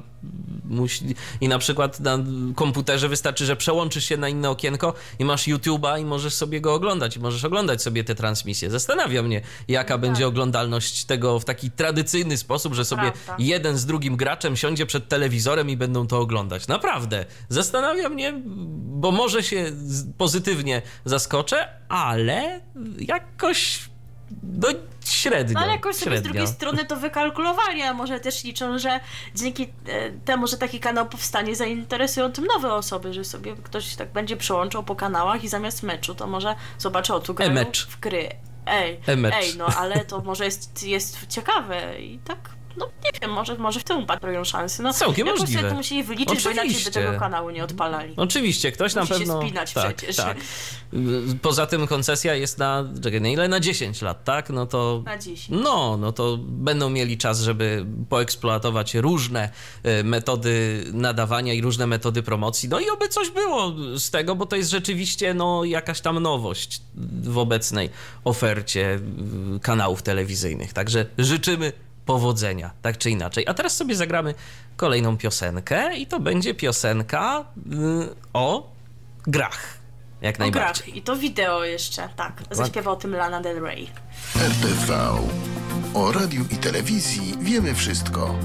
[0.66, 2.20] musi, i na przykład na
[2.56, 6.74] komputerze wystarczy, że przełączysz się na inne okienko i masz YouTube'a i możesz sobie go
[6.74, 8.70] oglądać, i możesz oglądać sobie te transmisje.
[8.70, 13.36] Zastanawia mnie, jaka będzie oglądalność tego w taki tradycyjny sposób, że sobie Prawda.
[13.40, 16.68] jeden z drugim graczem siądzie przed telewizorem i będą to oglądać.
[16.68, 17.26] Naprawdę.
[17.50, 18.42] Zastanawia mnie,
[18.76, 19.72] bo może się
[20.18, 22.62] pozytywnie zaskoczę, ale
[23.00, 23.91] jakoś
[24.44, 24.68] no
[25.06, 25.54] średnio.
[25.54, 26.24] No ale jakoś sobie z średnio.
[26.32, 29.00] drugiej strony to wykalkulowali, a może też liczą, że
[29.36, 34.12] dzięki e, temu, że taki kanał powstanie, zainteresują tym nowe osoby, że sobie ktoś tak
[34.12, 37.88] będzie przełączał po kanałach i zamiast meczu to może zobaczy, o tu grają E-mecz.
[37.88, 38.30] w gry.
[38.66, 39.34] Ej, E-mecz.
[39.36, 43.80] ej, no ale to może jest, jest ciekawe i tak, no nie wiem, może, może
[43.80, 44.84] w tym upatrują szansy.
[44.84, 45.70] No, Całkiem jakoś możliwe.
[45.70, 46.92] to musieli wyliczyć, bo inaczej by Oczywiście.
[46.92, 48.14] tego kanału nie odpalali.
[48.18, 49.42] Oczywiście, ktoś na Musi się pewno.
[49.42, 50.16] spinać tak, przecież.
[50.16, 50.38] tak.
[51.42, 52.84] Poza tym koncesja jest na.
[53.04, 53.48] Czekaj, na ile?
[53.48, 54.50] Na 10 lat, tak?
[54.50, 55.02] No to.
[55.06, 55.62] Na 10.
[55.64, 59.50] No, no to będą mieli czas, żeby poeksploatować różne
[59.84, 62.70] e, metody nadawania i różne metody promocji.
[62.70, 66.82] No i oby coś było z tego, bo to jest rzeczywiście no, jakaś tam nowość
[67.24, 67.90] w obecnej
[68.24, 69.00] ofercie
[69.62, 70.74] kanałów telewizyjnych.
[70.74, 71.74] Także życzymy
[72.14, 73.48] powodzenia, tak czy inaczej.
[73.48, 74.34] A teraz sobie zagramy
[74.76, 78.72] kolejną piosenkę i to będzie piosenka y, o
[79.28, 79.60] grach.
[80.22, 80.86] Jak O najbardziej.
[80.86, 82.44] grach i to wideo jeszcze, tak.
[82.52, 83.88] Zaśpiewał o tym Lana Del Rey.
[84.36, 85.12] RTV.
[85.94, 88.36] O radiu i telewizji wiemy wszystko.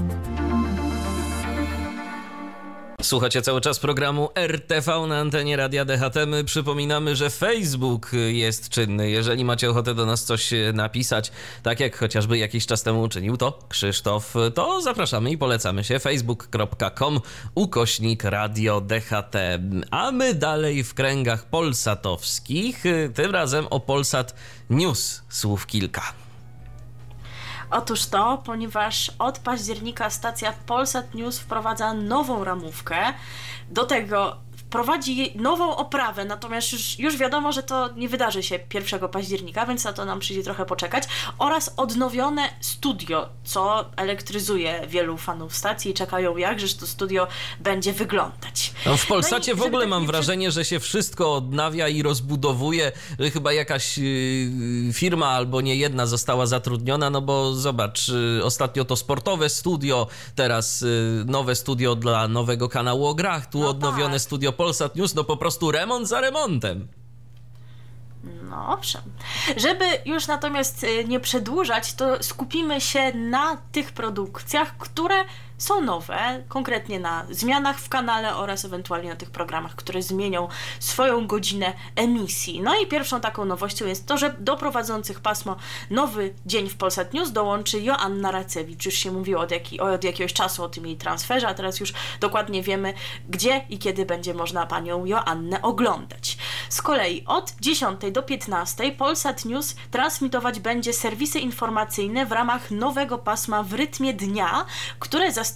[3.01, 6.15] Słuchacie cały czas programu RTV na antenie Radia DHT.
[6.27, 9.09] My przypominamy, że Facebook jest czynny.
[9.09, 11.31] Jeżeli macie ochotę do nas coś napisać,
[11.63, 17.19] tak jak chociażby jakiś czas temu uczynił to Krzysztof, to zapraszamy i polecamy się facebook.com
[17.55, 19.35] ukośnik Radio DHT.
[19.91, 22.83] A my dalej w kręgach polsatowskich,
[23.13, 24.35] tym razem o Polsat
[24.69, 26.26] News słów kilka.
[27.71, 32.97] Otóż to, ponieważ od października stacja Polsat News wprowadza nową ramówkę.
[33.69, 39.09] Do tego wprowadzi nową oprawę, natomiast już, już wiadomo, że to nie wydarzy się 1
[39.09, 41.03] października, więc na to nam przyjdzie trochę poczekać,
[41.39, 47.27] oraz odnowione studio, co elektryzuje wielu fanów stacji i czekają jakżeż to studio
[47.59, 48.73] będzie wyglądać.
[48.85, 52.91] No w Polsacie No w ogóle mam wrażenie, że się wszystko odnawia i rozbudowuje.
[53.19, 58.11] że Chyba jakaś yy, firma albo nie jedna została zatrudniona, no bo zobacz,
[58.43, 60.85] ostatnio to sportowe studio, teraz
[61.25, 64.21] nowe studio dla nowego kanału o grach, tu No odnowione tak.
[64.21, 66.87] studio Polsat News, no po prostu remont za remontem.
[68.49, 69.01] No owszem.
[69.57, 75.15] Żeby już natomiast y, nie przedłużać, to skupimy się na tych produkcjach, które
[75.57, 80.47] są nowe, konkretnie na zmianach w kanale oraz ewentualnie na tych programach, które zmienią
[80.79, 82.61] swoją godzinę emisji.
[82.61, 85.55] No i pierwszą taką nowością jest to, że do prowadzących pasmo
[85.89, 88.85] Nowy Dzień w Polsat News dołączy Joanna Racewicz.
[88.85, 92.63] Już się mówiło od, od jakiegoś czasu o tym jej transferze, a teraz już dokładnie
[92.63, 92.93] wiemy,
[93.29, 96.37] gdzie i kiedy będzie można panią Joannę oglądać.
[96.69, 103.17] Z kolei od 10 do 15 Polsat News transmitować będzie serwisy informacyjne w ramach nowego
[103.17, 104.65] pasma w rytmie dnia,
[104.99, 105.46] które zastąpi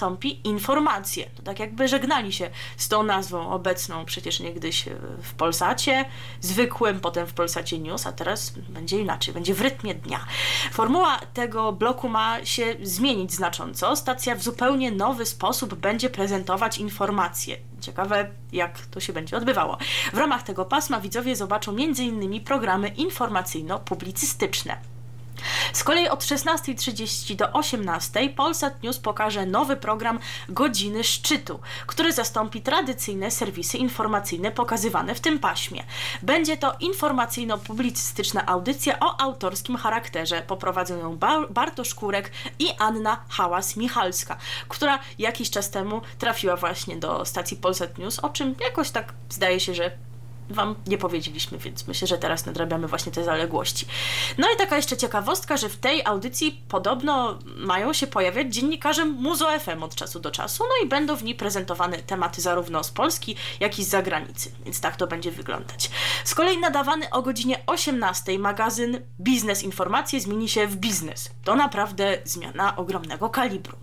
[0.44, 1.30] informacje.
[1.36, 6.06] To tak jakby żegnali się z tą nazwą obecną przecież niegdyś e, w Polsacie,
[6.42, 10.26] zwykłym, potem w Polsacie News, a teraz będzie inaczej, będzie w rytmie dnia.
[10.72, 13.96] Formuła tego bloku ma się zmienić znacząco.
[13.96, 17.58] Stacja w zupełnie nowy sposób będzie prezentować informacje.
[17.82, 19.78] Ciekawe, jak to się będzie odbywało.
[20.14, 22.44] W ramach tego pasma widzowie zobaczą m.in.
[22.44, 24.78] programy informacyjno-publicystyczne.
[25.74, 32.62] Z kolei od 16.30 do 18.00 Polsat News pokaże nowy program Godziny Szczytu, który zastąpi
[32.62, 35.84] tradycyjne serwisy informacyjne pokazywane w tym paśmie.
[36.22, 40.42] Będzie to informacyjno-publicystyczna audycja o autorskim charakterze.
[40.42, 44.36] Poprowadzą ją Ba- Bartosz Kurek i Anna Hałas-Michalska,
[44.68, 49.60] która jakiś czas temu trafiła właśnie do stacji Polsat News, o czym jakoś tak zdaje
[49.60, 49.92] się, że
[50.52, 53.86] Wam nie powiedzieliśmy, więc myślę, że teraz nadrabiamy właśnie te zaległości.
[54.38, 59.60] No i taka jeszcze ciekawostka, że w tej audycji podobno mają się pojawiać dziennikarze Muzo
[59.60, 63.36] FM od czasu do czasu, no i będą w niej prezentowane tematy zarówno z Polski,
[63.60, 65.92] jak i z zagranicy, więc tak to będzie wyglądać.
[66.24, 71.30] Z kolei nadawany o godzinie 18 magazyn Biznes Informacje zmieni się w biznes.
[71.44, 73.78] To naprawdę zmiana ogromnego kalibru.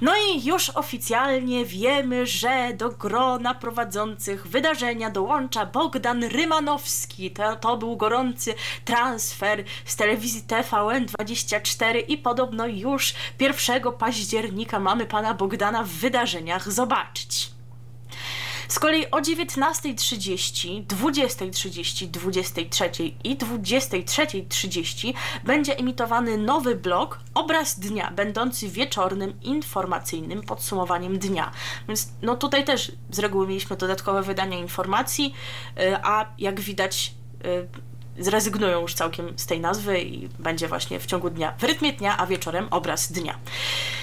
[0.00, 7.30] No i już oficjalnie wiemy, że do grona prowadzących wydarzenia dołącza Bogdan Rymanowski.
[7.30, 15.34] To, to był gorący transfer z telewizji TVN24 i podobno już 1 października mamy pana
[15.34, 17.59] Bogdana w wydarzeniach zobaczyć.
[18.70, 28.68] Z kolei o 19.30, 20.30, 23.00 i 23.30 będzie emitowany nowy blok Obraz Dnia, będący
[28.68, 31.50] wieczornym, informacyjnym podsumowaniem dnia.
[31.88, 35.34] Więc no tutaj też z reguły mieliśmy dodatkowe wydania informacji,
[35.80, 41.06] y, a jak widać y, zrezygnują już całkiem z tej nazwy i będzie właśnie w
[41.06, 43.38] ciągu dnia, w rytmie dnia, a wieczorem obraz dnia.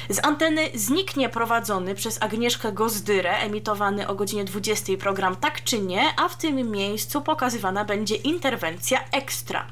[0.09, 6.03] Z anteny zniknie prowadzony przez Agnieszkę Gozdyrę, emitowany o godzinie 20 program Tak czy Nie,
[6.17, 9.67] a w tym miejscu pokazywana będzie interwencja ekstra.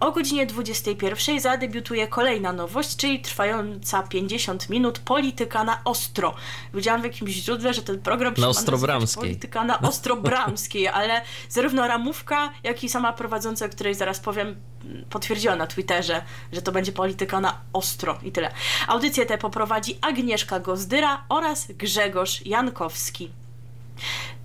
[0.00, 6.34] O godzinie 21 zadebiutuje kolejna nowość, czyli trwająca 50 minut Polityka na ostro.
[6.74, 9.22] Widziałam w jakimś źródle, że ten program nazywać Ostrobramskiej.
[9.22, 14.56] Polityka na Ostrobramskiej, ale zarówno ramówka, jak i sama prowadząca, której zaraz powiem,
[15.10, 18.50] potwierdziła na Twitterze, że to będzie polityka na ostro i tyle.
[18.88, 23.30] Audycję tę poprowadzi Agnieszka Gozdyra oraz Grzegorz Jankowski.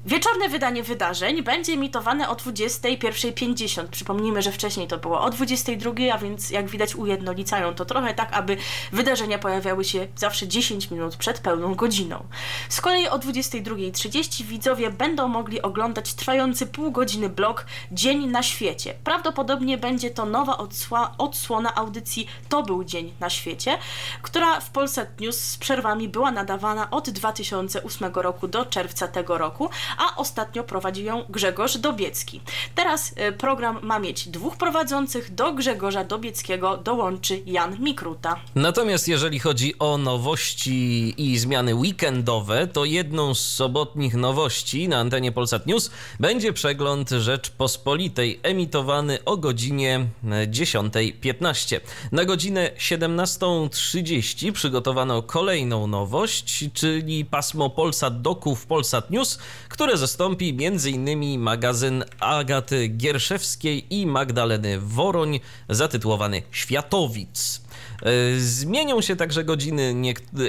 [0.06, 3.88] Wieczorne wydanie wydarzeń będzie emitowane o 21.50.
[3.88, 8.34] Przypomnijmy, że wcześniej to było o 22.00, a więc jak widać ujednolicają to trochę tak,
[8.34, 8.58] aby
[8.92, 12.24] wydarzenia pojawiały się zawsze 10 minut przed pełną godziną.
[12.70, 18.94] Z kolei o 22.30 widzowie będą mogli oglądać trwający pół godziny blok Dzień na świecie.
[19.04, 23.78] Prawdopodobnie będzie to nowa odsła- odsłona audycji To był Dzień na świecie,
[24.22, 29.70] która w Polsat News z przerwami była nadawana od 2008 roku do czerwca tego roku,
[30.00, 32.42] a ostatnio prowadzi ją Grzegorz Dobiecki.
[32.76, 38.36] Teraz y, program ma mieć dwóch prowadzących, do Grzegorza Dobieckiego dołączy Jan Mikruta.
[38.56, 45.32] Natomiast jeżeli chodzi o nowości i zmiany weekendowe, to jedną z sobotnich nowości na antenie
[45.32, 51.80] Polsat News będzie przegląd Rzeczpospolitej emitowany o godzinie e, 10.15.
[52.12, 59.40] Na godzinę 17.30 przygotowano kolejną nowość, czyli pasmo Polsat Doku w Polsat News,
[59.80, 61.40] które zastąpi m.in.
[61.40, 65.40] magazyn Agaty Gierszewskiej i Magdaleny Woroń
[65.70, 67.62] zatytułowany Światowic.
[68.02, 69.96] E, Zmienią się także godziny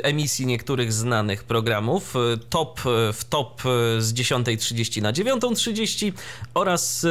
[0.03, 2.17] emisji niektórych znanych programów.
[2.17, 3.63] E, Top e, w top
[3.99, 6.13] z 10.30 na 9.30
[6.55, 7.07] oraz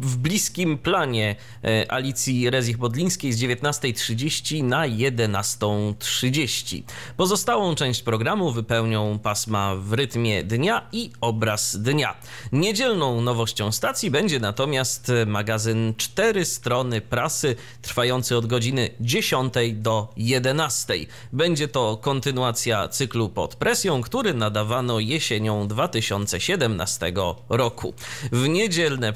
[0.00, 6.82] w bliskim planie e, Alicji Rezich-Bodlińskiej z 19.30 na 11.30.
[7.16, 12.14] Pozostałą część programu wypełnią pasma w rytmie dnia i obraz dnia.
[12.52, 20.94] Niedzielną nowością stacji będzie natomiast magazyn Cztery strony prasy trwający od godziny 10 do 11.
[21.32, 27.12] Będzie to kontynuacja cyklu pod presją, który nadawano jesienią 2017
[27.48, 27.94] roku.
[28.32, 29.12] W niedzielne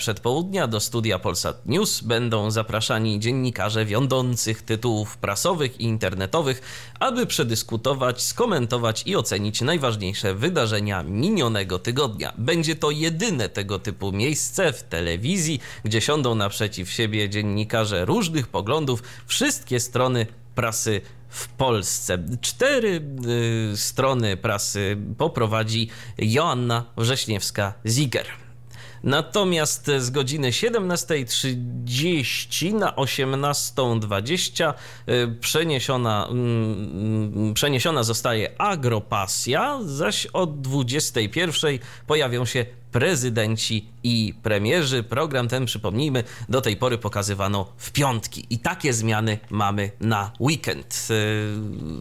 [0.65, 6.63] do studia Polsat News będą zapraszani dziennikarze wiodących tytułów prasowych i internetowych,
[7.01, 12.33] aby przedyskutować, skomentować i ocenić najważniejsze wydarzenia minionego tygodnia.
[12.39, 19.03] Będzie to jedyne tego typu miejsce w telewizji, gdzie siądą naprzeciw siebie dziennikarze różnych poglądów,
[19.27, 22.19] wszystkie strony prasy w Polsce.
[22.41, 23.03] Cztery
[23.73, 25.89] y, strony prasy poprowadzi
[26.19, 28.46] Joanna Wrześniewska-Ziger.
[29.07, 34.75] Natomiast z godziny 17.30 na 18.20
[35.09, 42.67] y, przeniesiona, mm, przeniesiona zostaje agropasja, zaś od 21.00 pojawią się
[42.97, 45.03] prezydenci i premierzy.
[45.03, 48.47] Program ten, przypomnijmy, do tej pory pokazywano w piątki.
[48.51, 51.15] I takie zmiany mamy na weekend y,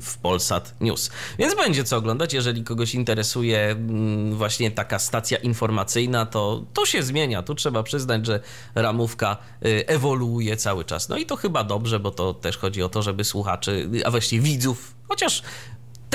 [0.02, 1.10] w Polsat News.
[1.40, 2.34] Więc będzie co oglądać.
[2.34, 7.44] Jeżeli kogoś interesuje mm, właśnie taka stacja informacyjna, to to się zmienia.
[7.44, 8.40] Tu trzeba przyznać, że
[8.76, 11.10] ramówka y, ewoluuje cały czas.
[11.10, 14.44] No i to chyba dobrze, bo to też chodzi o to, żeby słuchaczy, a właściwie
[14.44, 15.44] widzów, chociaż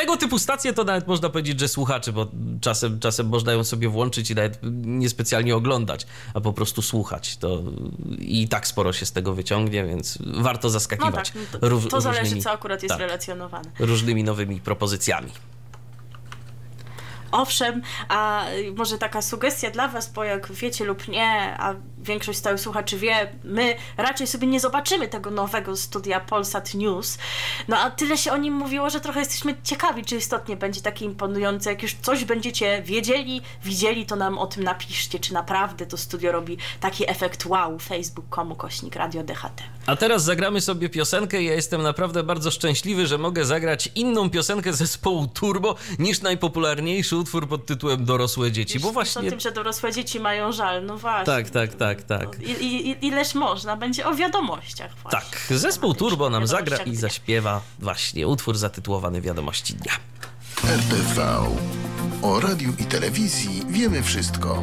[0.01, 2.27] tego typu stacje to nawet można powiedzieć, że słuchaczy, bo
[2.61, 7.37] czasem, czasem można ją sobie włączyć i nawet niespecjalnie oglądać, a po prostu słuchać.
[7.37, 7.63] To
[8.19, 11.31] i tak sporo się z tego wyciągnie, więc warto No zaskakiwać.
[11.31, 13.71] tak, no to, to zależy, różnymi- co akurat jest tak, relacjonowane.
[13.79, 15.31] różnymi nowymi propozycjami.
[17.33, 18.45] Owszem, a
[18.77, 23.33] może taka sugestia dla Was, bo jak wiecie lub nie, a większość stałych słuchaczy wie,
[23.45, 27.19] my raczej sobie nie zobaczymy tego nowego studia Polsat News.
[27.69, 31.05] No a tyle się o nim mówiło, że trochę jesteśmy ciekawi, czy istotnie będzie takie
[31.05, 31.71] imponujące.
[31.71, 36.33] Jak już coś będziecie wiedzieli, widzieli, to nam o tym napiszcie, czy naprawdę to studio
[36.33, 37.79] robi taki efekt wow.
[37.79, 39.63] Facebook.com kośnik Radio DHT.
[39.87, 41.43] A teraz zagramy sobie piosenkę.
[41.43, 47.49] Ja jestem naprawdę bardzo szczęśliwy, że mogę zagrać inną piosenkę zespołu Turbo niż najpopularniejszy utwór
[47.49, 49.29] pod tytułem Dorosłe dzieci, bo Już właśnie...
[49.29, 51.27] O tym, że dorosłe dzieci mają żal, no właśnie.
[51.27, 52.39] Tak, tak, tak, tak.
[52.39, 55.21] No, i, i, ileż można, będzie o wiadomościach właśnie.
[55.21, 59.93] Tak, zespół Turbo nam zagra i zaśpiewa właśnie utwór zatytułowany Wiadomości Dnia.
[60.65, 61.47] RTV.
[62.23, 64.63] O radiu i telewizji wiemy wszystko.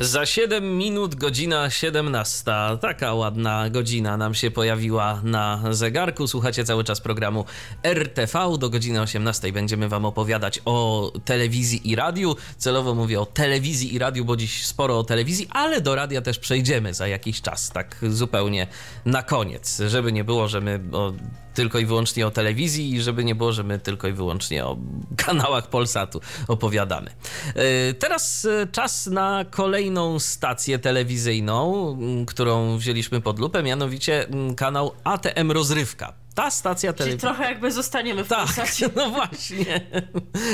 [0.00, 2.44] Za 7 minut godzina 17.
[2.80, 6.28] Taka ładna godzina nam się pojawiła na zegarku.
[6.28, 7.44] Słuchacie cały czas programu
[7.82, 8.38] RTV.
[8.58, 12.36] Do godziny 18 będziemy Wam opowiadać o telewizji i radiu.
[12.56, 16.38] Celowo mówię o telewizji i radiu, bo dziś sporo o telewizji, ale do radia też
[16.38, 18.66] przejdziemy za jakiś czas, tak zupełnie
[19.04, 19.82] na koniec.
[19.88, 21.12] Żeby nie było, że my o,
[21.58, 24.76] tylko i wyłącznie o telewizji i żeby nie było, że my tylko i wyłącznie o
[25.26, 27.10] kanałach Polsatu opowiadamy.
[27.54, 35.52] E, Teraz e, czas na kolejną stację telewizyjną, którą wzięliśmy pod lupę, mianowicie kanał ATM
[35.52, 36.12] Rozrywka.
[36.38, 37.34] Ta stacja Czyli telewizyjna.
[37.34, 38.88] trochę jakby zostaniemy w Tak, Polsacie.
[38.96, 39.80] no właśnie.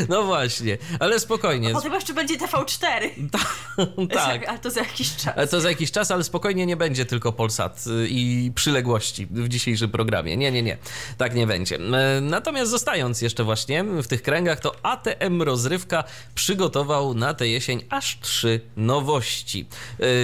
[0.08, 1.72] No właśnie, ale spokojnie.
[1.72, 3.10] Potem jeszcze będzie TV4.
[4.14, 4.48] Tak.
[4.48, 5.34] Ale to za jakiś czas.
[5.36, 9.48] Ale to za jakiś czas, ale spokojnie nie będzie tylko Polsat y, i przyległości w
[9.48, 10.36] dzisiejszym programie.
[10.36, 10.76] Nie, nie, nie.
[11.18, 11.76] Tak nie będzie.
[11.76, 17.82] E, Natomiast zostając jeszcze właśnie w tych kręgach, to ATM Rozrywka przygotował na tę jesień
[17.90, 19.66] aż trzy nowości.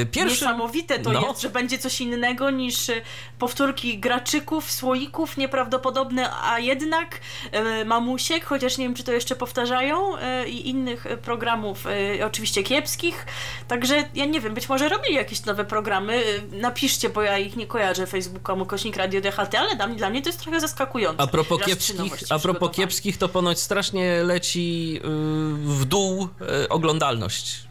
[0.03, 0.31] E, Pierwszy...
[0.45, 1.29] Niesamowite to No.
[1.29, 3.03] jest, że będzie coś innego niż y,
[3.39, 7.21] powtórki graczyków, słoików, nieprawdopodobne, a jednak
[7.81, 11.87] y, mamusiek, chociaż nie wiem, czy to jeszcze powtarzają, y, i innych programów,
[12.19, 13.27] y, oczywiście kiepskich.
[13.69, 16.23] Także ja nie wiem, być może robili jakieś nowe programy.
[16.53, 20.23] Napiszcie, bo ja ich nie kojarzę Facebookomu kośnik Radio DHT, ale dla mnie, dla mnie
[20.23, 21.23] to jest trochę zaskakujące.
[21.23, 25.09] A propos kiepskich, a propos kiepskich, to ponoć strasznie leci y,
[25.67, 26.29] w dół
[26.69, 27.63] oglądalność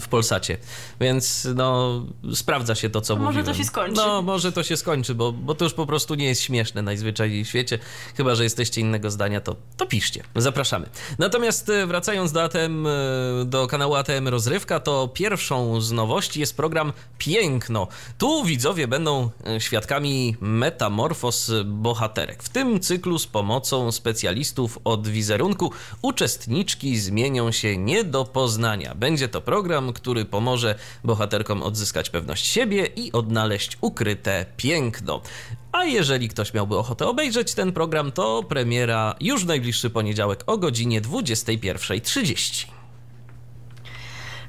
[0.00, 0.56] w- Polsacie.
[1.00, 2.00] Więc no
[2.34, 3.46] sprawdza się to, co może mówiłem.
[3.46, 3.96] to się skończy.
[3.96, 7.01] No, może to się skończy, bo, bo to już po prostu nie jest śmieszne najzwyczajniej
[7.02, 7.78] najzwyczajniej w świecie.
[8.16, 10.22] Chyba, że jesteście innego zdania, to, to piszcie.
[10.36, 10.86] Zapraszamy.
[11.18, 12.90] Natomiast e, wracając do ATM, e,
[13.44, 17.88] do kanału ATM Rozrywka, to pierwszą z nowości jest program Piękno.
[18.18, 22.42] Tu widzowie będą e, świadkami metamorfos bohaterek.
[22.42, 28.94] W tym cyklu z pomocą specjalistów od wizerunku uczestniczki zmienią się nie do poznania.
[28.94, 35.20] Będzie to program, który pomoże bohaterkom odzyskać pewność siebie i odnaleźć ukryte piękno.
[35.72, 41.00] A jeżeli ktoś miałby ochotę obejrzeć ten program, to premiera już najbliższy poniedziałek o godzinie
[41.00, 42.66] 21.30.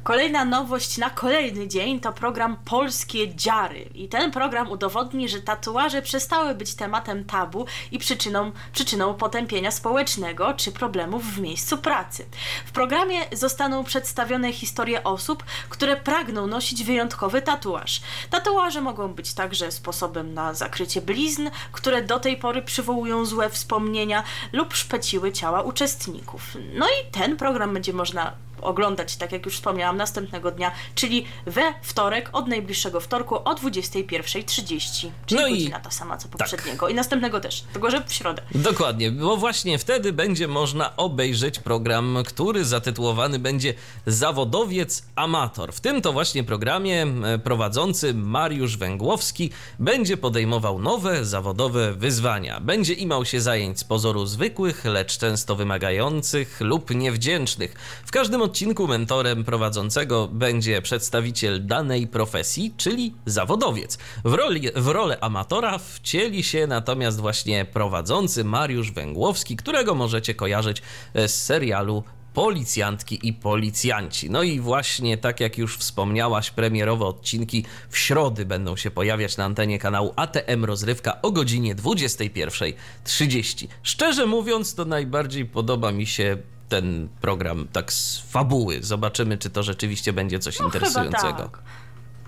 [0.04, 3.90] Kolejna nowość na kolejny dzień to program Polskie Dziary.
[3.96, 10.54] I ten program udowodni, że tatuaże przestały być tematem tabu i przyczyną, przyczyną potępienia społecznego
[10.54, 12.26] czy problemów w miejscu pracy.
[12.66, 18.02] W programie zostaną przedstawione historie osób, które pragną nosić wyjątkowy tatuaż.
[18.30, 24.24] Tatuaże mogą być także sposobem na zakrycie blizn, które do tej pory przywołują złe wspomnienia
[24.54, 26.58] lub szpeciły ciała uczestników.
[26.74, 28.34] No i ten program będzie można
[28.64, 35.12] oglądać, tak jak już wspomniałam, następnego dnia, czyli we wtorek, od najbliższego wtorku o 21.30.
[35.26, 36.90] Czyli No i- godzina ta sama co poprzedniego.
[36.90, 38.42] I następnego też, tylko że w środę.
[38.56, 43.74] Dokładnie, bo właśnie wtedy będzie można obejrzeć program, który zatytułowany będzie
[44.06, 45.74] Zawodowiec Amator.
[45.74, 49.50] W tym to właśnie programie e, prowadzący Mariusz Węgłowski
[49.80, 52.60] będzie podejmował nowe zawodowe wyzwania.
[52.60, 57.74] Będzie imał się zajęć z pozoru zwykłych, lecz często wymagających lub niewdzięcznych.
[58.06, 63.98] W każdym odcinku mentorem prowadzącego będzie przedstawiciel danej profesji, czyli zawodowiec.
[64.26, 70.82] W, roli, w rolę amatora wcieli się natomiast właśnie prowadzący Mariusz Węgłowski, którego możecie kojarzyć
[71.14, 74.30] e, z serialu Policjantki i policjanci.
[74.30, 79.46] No i właśnie tak jak już wspomniałaś, premierowe odcinki w środy będą się pojawiać na
[79.46, 83.68] antenie kanału ATM Rozrywka o godzinie 21.30.
[83.84, 86.38] Szczerze mówiąc, to najbardziej podoba mi się
[86.74, 88.78] ten program tak z fabuły.
[88.84, 91.28] Zobaczymy, czy to rzeczywiście będzie coś No interesującego.
[91.28, 91.60] chyba tak.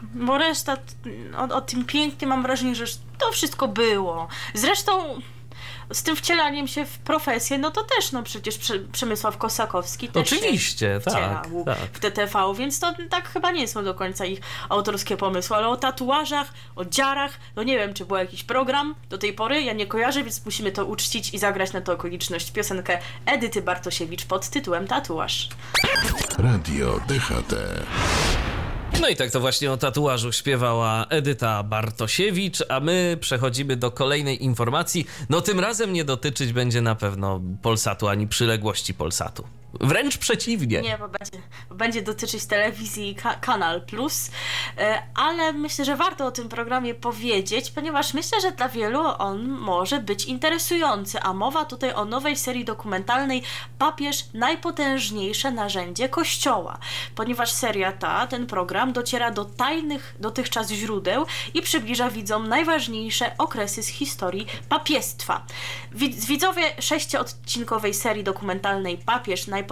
[0.01, 0.77] Bo reszta,
[1.37, 2.85] o, o tym pięknie mam wrażenie, że
[3.17, 4.27] to wszystko było.
[4.53, 5.21] Zresztą
[5.93, 10.33] z tym wcielaniem się w profesję, no to też, no przecież Prze- Przemysław Kosakowski też
[10.33, 11.77] Oczywiście, się tak, wcielał tak.
[11.93, 15.77] w TTV, więc to tak chyba nie są do końca ich autorskie pomysły, ale o
[15.77, 19.87] tatuażach, o dziarach, no nie wiem, czy był jakiś program do tej pory, ja nie
[19.87, 24.87] kojarzę, więc musimy to uczcić i zagrać na tę okoliczność piosenkę Edyty Bartosiewicz pod tytułem
[24.87, 25.49] Tatuaż.
[26.37, 27.53] Radio DHT.
[29.01, 34.43] No i tak to właśnie o tatuażu śpiewała Edyta Bartosiewicz, a my przechodzimy do kolejnej
[34.43, 35.07] informacji.
[35.29, 39.43] No tym razem nie dotyczyć będzie na pewno Polsatu ani przyległości Polsatu.
[39.81, 40.81] Wręcz przeciwnie.
[40.81, 41.37] Nie, bo będzie,
[41.71, 44.31] będzie dotyczyć telewizji ka- Kanal Plus,
[44.77, 49.47] e, ale myślę, że warto o tym programie powiedzieć, ponieważ myślę, że dla wielu on
[49.49, 53.43] może być interesujący, a mowa tutaj o nowej serii dokumentalnej
[53.79, 56.77] Papież najpotężniejsze narzędzie Kościoła,
[57.15, 63.83] ponieważ seria ta, ten program dociera do tajnych dotychczas źródeł i przybliża widzom najważniejsze okresy
[63.83, 65.45] z historii papiestwa.
[65.95, 69.64] Wid- Widzowie sześciodcinkowej serii dokumentalnej Papież najpotężniejsze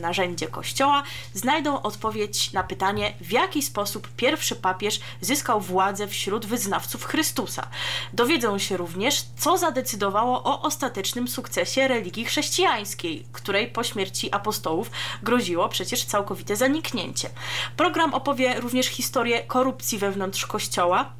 [0.00, 1.02] narzędzie Kościoła
[1.34, 7.68] znajdą odpowiedź na pytanie, w jaki sposób pierwszy papież zyskał władzę wśród wyznawców Chrystusa.
[8.12, 14.90] Dowiedzą się również, co zadecydowało o ostatecznym sukcesie religii chrześcijańskiej, której po śmierci apostołów
[15.22, 17.28] groziło przecież całkowite zaniknięcie.
[17.76, 21.12] Program opowie również historię korupcji wewnątrz Kościoła,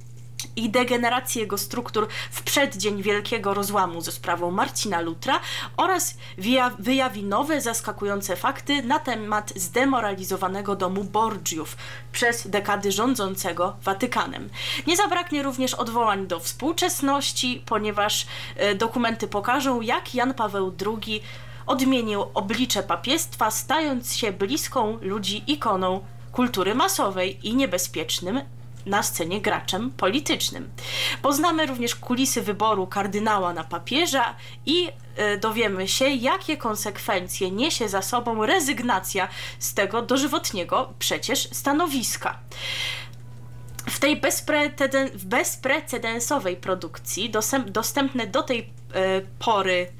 [0.56, 5.40] i degeneracji jego struktur w przeddzień wielkiego rozłamu ze sprawą Marcina Lutra
[5.76, 11.76] oraz wyja- wyjawi nowe, zaskakujące fakty na temat zdemoralizowanego domu Borgiów
[12.12, 14.48] przez dekady rządzącego Watykanem.
[14.86, 18.26] Nie zabraknie również odwołań do współczesności, ponieważ
[18.56, 21.22] e, dokumenty pokażą, jak Jan Paweł II
[21.66, 26.00] odmienił oblicze papiestwa, stając się bliską ludzi ikoną
[26.32, 28.40] kultury masowej i niebezpiecznym
[28.86, 30.70] na scenie graczem politycznym.
[31.22, 34.34] Poznamy również kulisy wyboru kardynała na papieża
[34.66, 39.28] i e, dowiemy się, jakie konsekwencje niesie za sobą rezygnacja
[39.58, 42.38] z tego dożywotniego przecież stanowiska.
[43.90, 49.92] W tej bezpreceden- bezprecedensowej produkcji, dostęp- dostępne do tej e, pory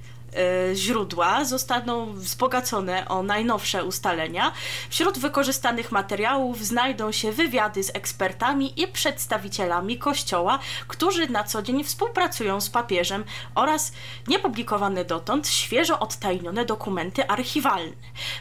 [0.75, 4.53] źródła zostaną wzbogacone o najnowsze ustalenia.
[4.91, 10.59] Wśród wykorzystanych materiałów znajdą się wywiady z ekspertami i przedstawicielami Kościoła,
[10.89, 13.25] którzy na co dzień współpracują z papieżem
[13.55, 13.93] oraz
[14.29, 17.93] niepublikowane dotąd świeżo odtajnione dokumenty archiwalne.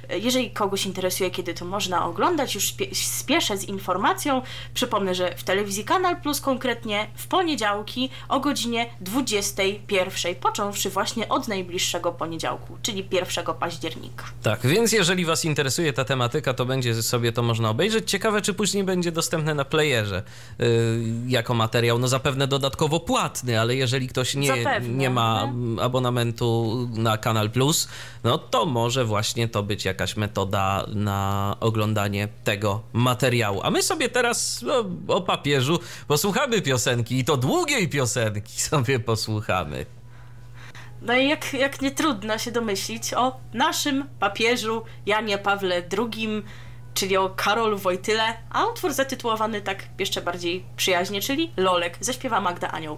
[0.10, 4.42] E, Jeżeli kogoś interesuje, kiedy to można oglądać, już spie- spieszę z informacją.
[4.74, 11.48] Przypomnę, że w telewizji Kanal Plus konkretnie w poniedziałki o godzinie 21, począwszy właśnie od
[11.48, 11.81] najbliższego
[12.18, 14.26] poniedziałku, czyli 1 października.
[14.44, 18.12] Tak, więc jeżeli Was interesuje ta tematyka, to będzie sobie to można obejrzeć.
[18.12, 20.24] Ciekawe, czy później będzie dostępne na playerze
[20.60, 20.68] yy,
[21.28, 22.00] jako materiał.
[22.00, 27.50] No zapewne dodatkowo płatny, ale jeżeli ktoś nie, Zapewne, nie ma mm, abonamentu na Kanal
[27.50, 27.88] Plus,
[28.24, 33.60] no to może właśnie to być jakaś metoda na oglądanie tego materiału.
[33.64, 40.01] A my sobie teraz no, o papieżu posłuchamy piosenki i to długiej piosenki sobie posłuchamy.
[41.02, 46.44] No i jak, jak nie trudno się domyślić o naszym papieżu Janie Pawle II,
[46.94, 52.72] czyli o Karolu Wojtyle, a utwór zatytułowany tak jeszcze bardziej przyjaźnie, czyli Lolek, zaśpiewa Magda
[52.72, 52.98] Anioł.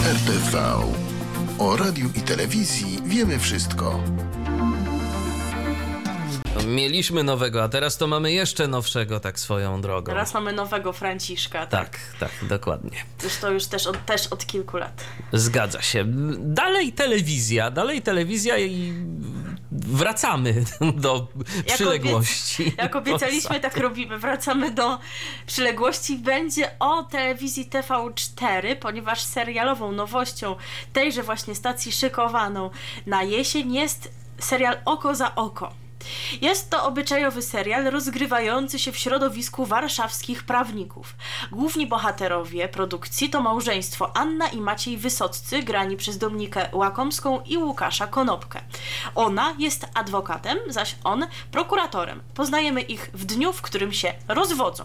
[0.00, 0.80] RTV.
[1.58, 4.00] O radiu i telewizji wiemy wszystko.
[6.70, 10.12] Mieliśmy nowego, a teraz to mamy jeszcze nowszego, tak swoją drogą.
[10.12, 11.90] Teraz mamy nowego Franciszka, tak.
[11.90, 13.04] Tak, tak, dokładnie.
[13.18, 15.04] Zresztą już też od, też od kilku lat.
[15.32, 16.04] Zgadza się.
[16.38, 18.92] Dalej telewizja, dalej telewizja i
[19.72, 20.64] wracamy
[20.96, 21.28] do
[21.66, 22.74] przyległości.
[22.78, 24.18] Jak obiecaliśmy, tak robimy.
[24.18, 24.98] Wracamy do
[25.46, 26.16] przyległości.
[26.18, 30.56] Będzie o telewizji TV4, ponieważ serialową nowością
[30.92, 32.70] tejże właśnie stacji szykowaną
[33.06, 35.72] na jesień jest serial Oko za Oko.
[36.40, 41.14] Jest to obyczajowy serial rozgrywający się w środowisku warszawskich prawników.
[41.52, 48.06] Główni bohaterowie produkcji to małżeństwo Anna i Maciej Wysoccy, grani przez Dominikę Łakomską i Łukasza
[48.06, 48.60] Konopkę.
[49.14, 52.22] Ona jest adwokatem, zaś on prokuratorem.
[52.34, 54.84] Poznajemy ich w dniu, w którym się rozwodzą.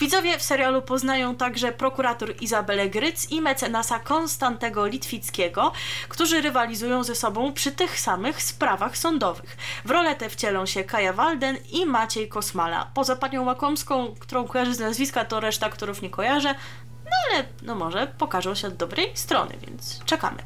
[0.00, 5.72] Widzowie w serialu poznają także prokurator Izabelę Gryc i mecenasa Konstantego Litwickiego,
[6.08, 9.56] którzy rywalizują ze sobą przy tych samych sprawach sądowych.
[9.84, 12.90] W rolę tę wcielą się Kaja Walden i Maciej Kosmala.
[12.94, 16.54] Poza panią Łakomską, którą kojarzy z nazwiska, to reszta aktorów nie kojarzę.
[17.04, 20.36] No ale, no może pokażą się od dobrej strony, więc czekamy.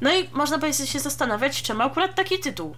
[0.00, 2.74] No i można by się zastanawiać, czemu akurat taki tytuł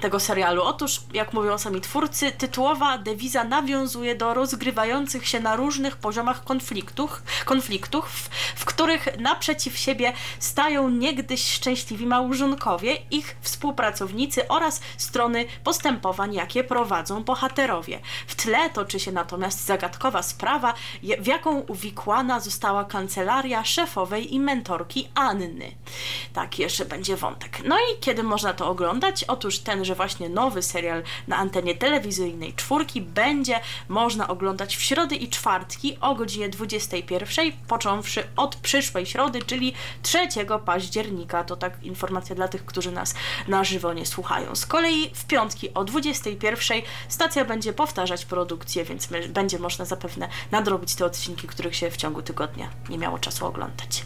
[0.00, 0.62] tego serialu.
[0.62, 7.22] Otóż, jak mówią sami twórcy, tytułowa dewiza nawiązuje do rozgrywających się na różnych poziomach konfliktów,
[7.44, 8.28] konfliktów w,
[8.60, 17.24] w których naprzeciw siebie stają niegdyś szczęśliwi małżonkowie, ich współpracownicy oraz strony postępowań, jakie prowadzą
[17.24, 18.00] bohaterowie.
[18.26, 20.74] W tle toczy się natomiast zagadkowa sprawa,
[21.20, 25.72] w jaką uwikłana została kancelaria szefowej i mentorki Anny.
[26.32, 27.58] Tak, jeszcze będzie wątek.
[27.64, 29.24] No i kiedy można to oglądać?
[29.24, 35.16] Otóż ten, że właśnie nowy serial na antenie telewizyjnej czwórki będzie można oglądać w środy
[35.16, 40.18] i czwartki o godzinie 21, począwszy od przyszłej środy, czyli 3
[40.64, 41.44] października.
[41.44, 43.14] To tak informacja dla tych, którzy nas
[43.48, 44.56] na żywo nie słuchają.
[44.56, 50.94] Z kolei w piątki o 21 stacja będzie powtarzać produkcję, więc będzie można zapewne nadrobić
[50.94, 54.04] te odcinki, których się w ciągu tygodnia nie miało czasu oglądać.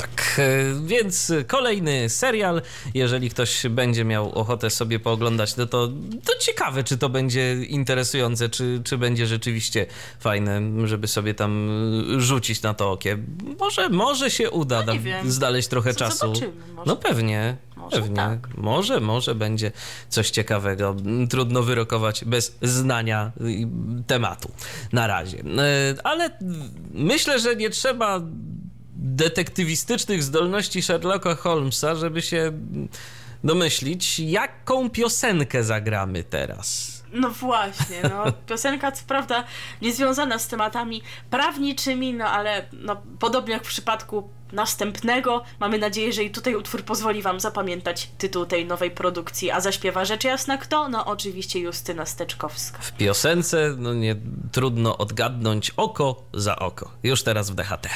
[0.00, 2.62] Tak, e, więc kolejny serial.
[2.94, 5.88] Jeżeli ktoś będzie miał ochotę sobie pooglądać, no to,
[6.24, 9.86] to ciekawe, czy to będzie interesujące, czy, czy będzie rzeczywiście
[10.20, 11.70] fajne, żeby sobie tam
[12.16, 13.26] e, rzucić na to okiem.
[13.58, 15.30] Może, może się uda No wiem.
[15.30, 16.18] znaleźć trochę Z- czasu.
[16.18, 17.56] zobaczymy, może No pewnie.
[17.76, 18.16] Może Pewnie.
[18.16, 18.48] tak.
[18.56, 19.72] Może, może będzie
[20.08, 20.96] coś ciekawego.
[21.30, 23.32] Trudno wyrokować bez znania
[24.06, 24.52] tematu
[24.92, 25.38] na razie.
[25.38, 26.30] E, Ale
[26.94, 28.20] myślę, że nie trzeba
[29.00, 32.52] detektywistycznych zdolności Sherlocka Holmesa, żeby się
[33.44, 37.00] domyślić, jaką piosenkę zagramy teraz.
[37.12, 39.44] No właśnie, no piosenka co prawda
[39.82, 46.24] niezwiązana z tematami prawniczymi, no ale no, podobnie jak w przypadku następnego, mamy nadzieję, że
[46.24, 50.88] i tutaj utwór pozwoli wam zapamiętać tytuł tej nowej produkcji, a zaśpiewa rzecz jasna kto?
[50.88, 52.78] No oczywiście Justyna Steczkowska.
[52.78, 54.16] W piosence no nie
[54.52, 56.90] trudno odgadnąć oko za oko.
[57.02, 57.88] Już teraz w DHT.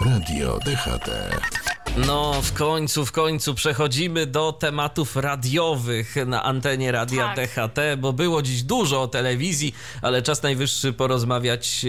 [0.00, 1.75] Radio DHT.
[2.06, 7.48] No, w końcu, w końcu przechodzimy do tematów radiowych na antenie Radia Tak.
[7.50, 11.88] DHT, bo było dziś dużo o telewizji, ale czas najwyższy porozmawiać e,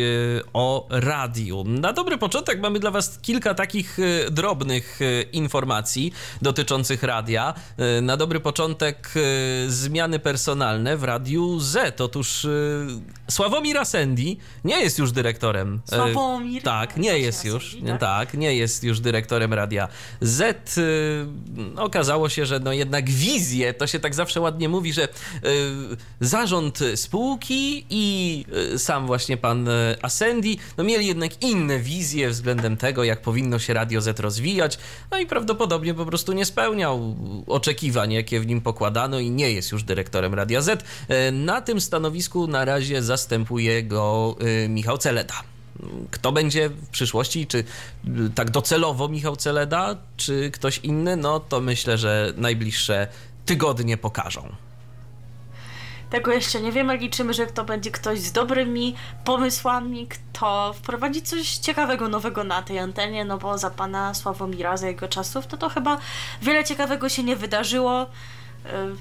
[0.54, 1.64] o radiu.
[1.64, 7.54] Na dobry początek mamy dla Was kilka takich e, drobnych e, informacji dotyczących radia.
[8.02, 9.14] Na dobry początek
[9.68, 12.02] zmiany personalne w Radiu Z.
[12.02, 12.48] Otóż
[13.30, 15.82] Sławomir Asendi nie jest już dyrektorem.
[15.86, 16.64] Sławomir?
[16.64, 17.78] Tak, nie jest już.
[17.88, 18.00] Tak?
[18.00, 19.87] Tak, nie jest już dyrektorem Radia
[20.22, 20.80] Z.
[21.76, 25.08] Okazało się, że no jednak wizje, to się tak zawsze ładnie mówi, że
[26.20, 28.46] zarząd spółki i
[28.78, 29.70] sam właśnie pan
[30.02, 34.78] Ascendi no mieli jednak inne wizje względem tego, jak powinno się Radio Z rozwijać,
[35.12, 37.16] no i prawdopodobnie po prostu nie spełniał
[37.48, 40.84] oczekiwań, jakie w nim pokładano i nie jest już dyrektorem Radia Z.
[41.32, 44.36] Na tym stanowisku na razie zastępuje go
[44.70, 45.57] Michał Celeda.
[46.12, 47.64] Kto będzie w przyszłości, czy
[48.36, 53.08] tak docelowo Michał Celeda, czy ktoś inny, no to myślę, że najbliższe
[53.46, 54.56] tygodnie pokażą.
[56.10, 61.58] Tego jeszcze nie wiemy, liczymy, że to będzie ktoś z dobrymi pomysłami, kto wprowadzi coś
[61.58, 65.70] ciekawego, nowego na tej antenie, no bo za pana Sławomira, za jego czasów, to to
[65.70, 65.98] chyba
[66.42, 68.06] wiele ciekawego się nie wydarzyło.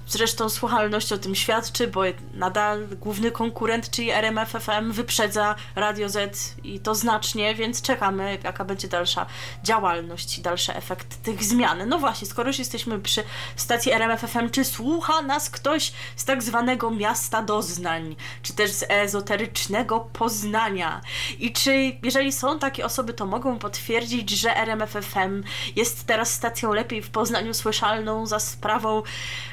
[0.07, 2.03] Zresztą słuchalność o tym świadczy, bo
[2.35, 8.65] nadal główny konkurent, czyli RMF FM, wyprzedza Radio Z i to znacznie, więc czekamy, jaka
[8.65, 9.27] będzie dalsza
[9.65, 11.89] działalność i dalszy efekt tych zmian.
[11.89, 13.23] No właśnie, skoro już jesteśmy przy
[13.57, 18.85] stacji RMF FM, czy słucha nas ktoś z tak zwanego miasta doznań, czy też z
[18.89, 21.01] ezoterycznego Poznania?
[21.39, 25.43] I czy, jeżeli są takie osoby, to mogą potwierdzić, że RMF FM
[25.77, 29.03] jest teraz stacją lepiej w Poznaniu słyszalną za sprawą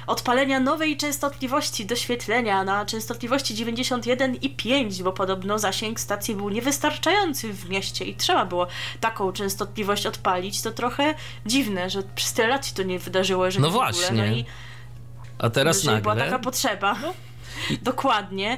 [0.08, 8.06] odpalenia nowej częstotliwości doświetlenia na częstotliwości 91,5, bo podobno zasięg stacji był niewystarczający w mieście
[8.06, 8.68] i trzeba było
[8.99, 10.62] taką częstotliwość odpalić.
[10.62, 14.18] To trochę dziwne, że przez tyle lat się to nie wydarzyło, że no właśnie.
[14.18, 14.45] No i
[15.39, 16.01] a teraz nagle...
[16.01, 16.95] była taka potrzeba.
[17.01, 17.14] No.
[17.82, 18.58] Dokładnie.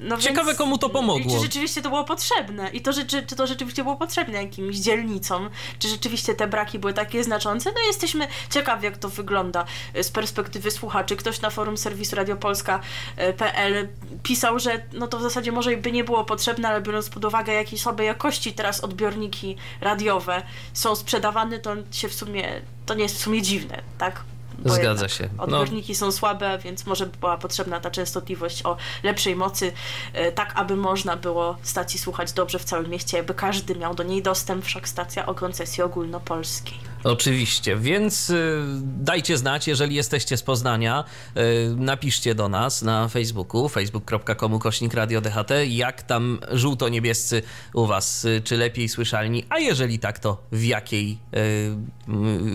[0.00, 1.32] No Ciekawe, komu to pomogło.
[1.32, 5.50] Czy rzeczywiście to było potrzebne i to, czy, czy to rzeczywiście było potrzebne jakimś dzielnicom,
[5.78, 7.72] czy rzeczywiście te braki były takie znaczące.
[7.72, 9.64] No jesteśmy ciekawi, jak to wygląda
[10.02, 11.16] z perspektywy słuchaczy.
[11.16, 13.88] Ktoś na forum serwisu radiopolska.pl
[14.22, 17.52] pisał, że no to w zasadzie może by nie było potrzebne, ale biorąc pod uwagę,
[17.52, 20.42] jakiej słabej jakości teraz odbiorniki radiowe
[20.72, 24.22] są sprzedawane, to się w sumie, to nie jest w sumie dziwne, tak?
[24.64, 25.28] Zgadza się.
[25.38, 25.98] Odbiorniki no.
[25.98, 29.72] są słabe, więc może była potrzebna ta częstotliwość o lepszej mocy,
[30.12, 34.02] e, tak aby można było stacji słuchać dobrze w całym mieście, aby każdy miał do
[34.02, 36.89] niej dostęp, wszak stacja o koncesji ogólnopolskiej.
[37.04, 41.04] Oczywiście, więc y, dajcie znać, jeżeli jesteście z Poznania,
[41.36, 47.42] y, napiszcie do nas na Facebooku, facebook.com kośnik radio DHT, jak tam żółto-niebiescy
[47.74, 51.18] u was, y, czy lepiej słyszalni, a jeżeli tak, to w jakiej,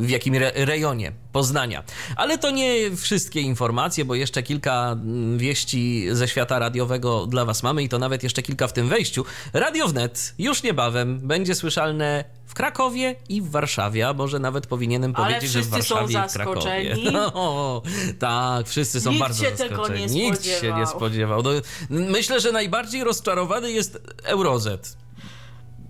[0.02, 1.84] w jakim re rejonie Poznania.
[2.16, 7.64] Ale to nie wszystkie informacje, bo jeszcze kilka mm, wieści ze świata radiowego dla Was
[7.64, 9.26] mamy i to nawet jeszcze kilka w tym wejściu.
[9.54, 12.26] Radio Wnet już niebawem będzie słyszalne
[12.56, 16.96] Krakowie i w Warszawie, a może nawet powinienem powiedzieć, że w Warszawie i w Krakowie.
[17.14, 17.82] No,
[18.20, 19.78] tak, wszyscy są Nikt bardzo się zaskoczeni.
[19.78, 21.44] Tego nie Nikt się nie spodziewał.
[21.44, 21.50] No,
[21.90, 24.98] myślę, że najbardziej rozczarowany jest Eurozet.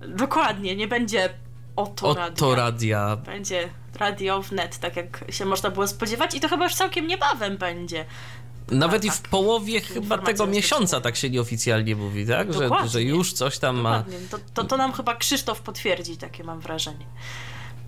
[0.07, 1.29] Dokładnie, nie będzie
[1.75, 2.55] oto, oto radia.
[2.55, 3.17] radia.
[3.25, 7.57] Będzie radio wnet, tak jak się można było spodziewać i to chyba już całkiem niebawem
[7.57, 8.05] będzie.
[8.71, 9.29] Nawet i w tak.
[9.29, 12.53] połowie chyba tego miesiąca tak się nieoficjalnie mówi, tak?
[12.53, 14.17] Że, że już coś tam Dokładnie.
[14.19, 14.27] ma.
[14.29, 17.05] To, to, to nam chyba Krzysztof potwierdzi, takie mam wrażenie.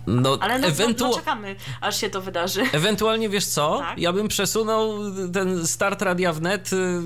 [0.08, 1.04] No, Ale no, ewentu...
[1.04, 2.62] no, no, czekamy, aż się to wydarzy.
[2.72, 3.98] Ewentualnie, wiesz co, tak?
[3.98, 4.98] ja bym przesunął
[5.32, 7.00] ten start Radia Wnet, y,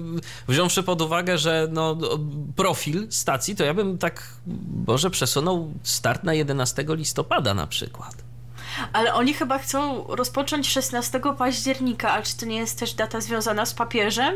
[0.49, 1.99] wziąwszy pod uwagę, że no,
[2.57, 4.29] profil stacji, to ja bym tak
[4.87, 8.32] może przesunął start na 11 listopada na przykład.
[8.93, 13.67] Ale oni chyba chcą rozpocząć 16 października, a czy to nie jest też data związana
[13.67, 14.35] z papieżem?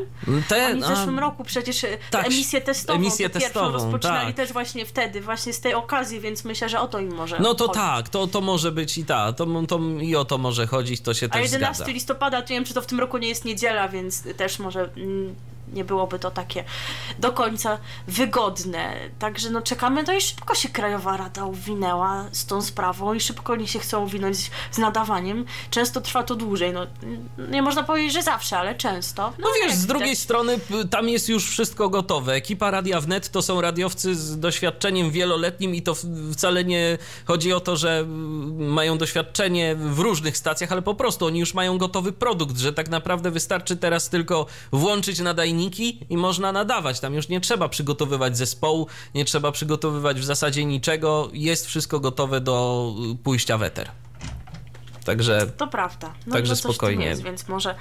[0.48, 4.36] Te, oni w zeszłym a, roku przecież e, tak, emisję testową, emisję testową rozpoczynali tak.
[4.36, 7.54] też właśnie wtedy, właśnie z tej okazji, więc myślę, że o to im może No
[7.54, 7.82] to chodzić.
[7.82, 11.14] tak, to, to może być i tak, to, to, i o to może chodzić, to
[11.14, 11.92] się a też 11 zgadza.
[11.92, 14.80] listopada, to nie wiem, czy to w tym roku nie jest niedziela, więc też może
[14.96, 15.34] mm,
[15.72, 16.64] nie byłoby to takie
[17.18, 18.94] do końca wygodne.
[19.18, 23.52] Także no czekamy, to i szybko się Krajowa Rada uwinęła z tą sprawą i szybko
[23.52, 25.44] oni się chcą uwinąć z nadawaniem.
[25.70, 26.86] Często trwa to dłużej, no
[27.50, 29.22] nie można powiedzieć, że zawsze, ale często.
[29.22, 30.58] No, no wiesz, z drugiej strony
[30.90, 32.32] tam jest już wszystko gotowe.
[32.32, 35.94] Ekipa Radia Wnet to są radiowcy z doświadczeniem wieloletnim i to
[36.32, 38.04] wcale nie chodzi o to, że
[38.58, 42.88] mają doświadczenie w różnych stacjach, ale po prostu oni już mają gotowy produkt, że tak
[42.88, 45.55] naprawdę wystarczy teraz tylko włączyć nadajnik
[46.10, 47.00] i można nadawać.
[47.00, 51.30] Tam już nie trzeba przygotowywać zespołu, nie trzeba przygotowywać w zasadzie niczego.
[51.32, 53.90] Jest wszystko gotowe do pójścia w eter.
[55.06, 55.46] Także.
[55.56, 56.12] To prawda.
[56.26, 57.06] No, także no spokojnie.
[57.06, 57.74] Jest, więc może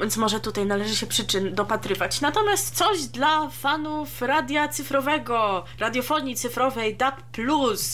[0.00, 2.20] więc może tutaj należy się przyczyn dopatrywać.
[2.20, 7.14] Natomiast coś dla fanów radia cyfrowego, radiofonii cyfrowej DAB+.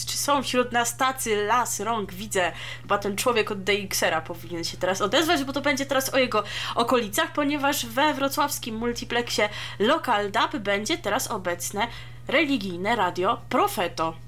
[0.07, 2.13] Czy są wśród nas tacy las rąk?
[2.13, 2.51] Widzę.
[2.81, 6.43] Chyba ten człowiek od DXera powinien się teraz odezwać, bo to będzie teraz o jego
[6.75, 11.87] okolicach, ponieważ we wrocławskim multiplexie Local DAB będzie teraz obecne
[12.27, 14.22] religijne radio Profeto.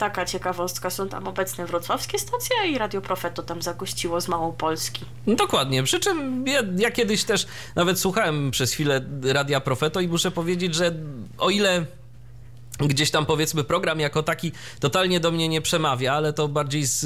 [0.00, 5.04] Taka ciekawostka, są tam obecne wrocławskie stacje i Radio Profeto tam zagościło z Małopolski.
[5.26, 5.82] No Dokładnie.
[5.82, 10.74] Przy czym ja, ja kiedyś też nawet słuchałem przez chwilę Radia Profeto i muszę powiedzieć,
[10.74, 10.94] że
[11.38, 11.86] o ile
[12.88, 17.00] gdzieś tam powiedzmy program jako taki totalnie do mnie nie przemawia, ale to bardziej z,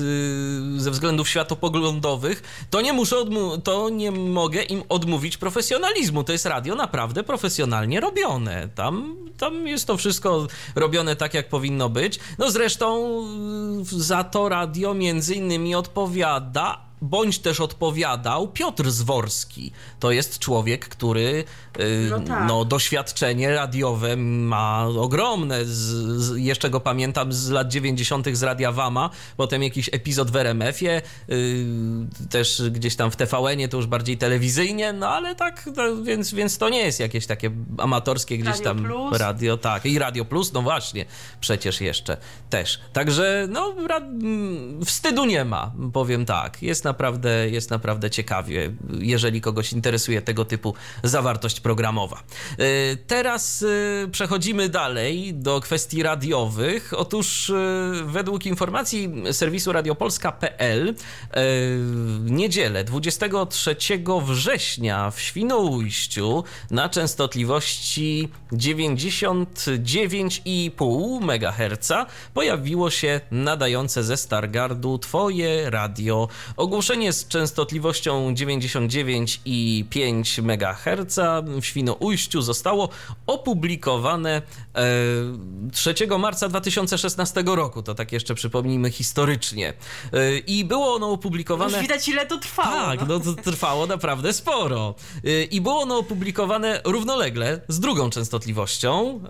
[0.82, 3.16] ze względów światopoglądowych, to nie muszę,
[3.64, 6.24] to nie mogę im odmówić profesjonalizmu.
[6.24, 8.68] To jest radio naprawdę profesjonalnie robione.
[8.74, 12.18] Tam, tam jest to wszystko robione tak, jak powinno być.
[12.38, 13.18] No zresztą
[13.92, 19.72] y, za to radio między innymi odpowiada bądź też odpowiadał Piotr Zworski.
[20.00, 21.44] To jest człowiek, który
[21.80, 22.48] y, No tak.
[22.48, 25.64] no, doświadczenie radiowe ma ogromne.
[25.64, 28.26] Z, z, jeszcze go pamiętam z lat 90.
[28.36, 31.66] z Radia Wama, potem jakiś epizod w RMF-ie, y,
[32.30, 36.59] też gdzieś tam w TVN-ie, to już bardziej telewizyjnie, no ale tak, no, więc, więc
[36.59, 39.18] to nie jest jakieś takie amatorskie gdzieś Radio tam Plus.
[39.18, 39.86] radio, tak.
[39.86, 41.05] I Radio Plus, no właśnie,
[41.40, 42.16] przecież jeszcze
[42.50, 42.80] też.
[42.92, 44.00] Także, no, ra-
[44.84, 46.62] wstydu nie ma, powiem tak.
[46.62, 52.22] Jest naprawdę, jest naprawdę ciekawie, jeżeli kogoś interesuje tego typu zawartość programowa.
[52.61, 56.92] Y, Teraz y, przechodzimy dalej do kwestii radiowych.
[56.97, 57.55] Otóż y,
[58.05, 60.95] według informacji serwisu radiopolska.pl
[61.34, 63.76] w niedzielę 23
[64.26, 71.92] września w Świnoujściu na częstotliwości 99,5 MHz
[72.34, 76.28] pojawiło się nadające ze Stargardu Twoje radio.
[76.57, 81.18] Ogłoszenie z częstotliwością 99,5 MHz
[81.61, 82.89] w Świnoujściu zostało
[83.26, 84.43] opublikowane
[84.74, 84.82] e,
[85.72, 87.82] 3 marca 2016 roku.
[87.82, 89.72] To tak jeszcze przypomnijmy historycznie.
[90.12, 91.72] E, I było ono opublikowane...
[91.72, 92.70] Już widać ile to trwało.
[92.70, 94.95] Tak, no to trwało naprawdę sporo.
[95.24, 99.20] Y, I było ono opublikowane równolegle z drugą częstotliwością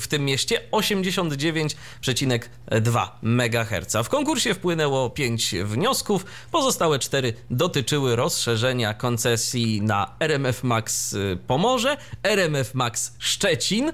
[0.00, 3.96] w tym mieście 89,2 MHz.
[4.04, 11.96] W konkursie wpłynęło 5 wniosków, pozostałe 4 dotyczyły rozszerzenia koncesji na RMF Max y, Pomorze,
[12.22, 13.92] RMF Max Szczecin.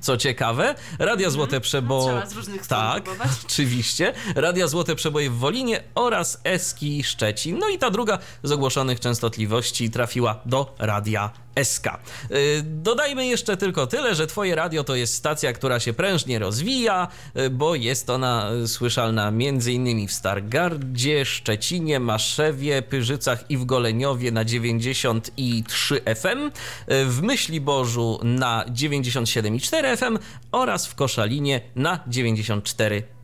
[0.00, 2.04] Co ciekawe, Radia Złote Przebo...
[2.04, 3.30] Trzeba z różnych Tak, próbować.
[3.46, 4.12] oczywiście.
[4.34, 7.58] Radia Złote Przeboje w Wolinie oraz Eski Szczecin.
[7.58, 11.30] No i ta druga z ogłoszonych częstotliwości trafiła do Radia
[11.64, 11.84] SK.
[12.30, 17.08] Yy, Dodajmy jeszcze tylko tyle, że Twoje radio to jest stacja, która się prężnie rozwija,
[17.34, 20.08] yy, bo jest ona yy, słyszalna m.in.
[20.08, 26.50] w Stargardzie, Szczecinie, Maszewie, Pyrzycach i w Goleniowie na 93 FM,
[26.88, 30.18] w Myśliborzu na 97,4 FM
[30.52, 33.17] oraz w Koszalinie na 94 y,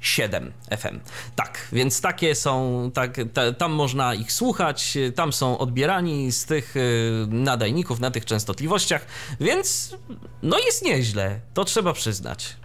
[0.00, 1.00] 7 FM.
[1.36, 6.76] Tak, więc takie są, tak, ta, tam można ich słuchać, tam są odbierani z tych
[6.76, 9.06] y, nadajników na tych częstotliwościach,
[9.40, 9.96] więc
[10.42, 12.56] no jest nieźle, to trzeba przyznać.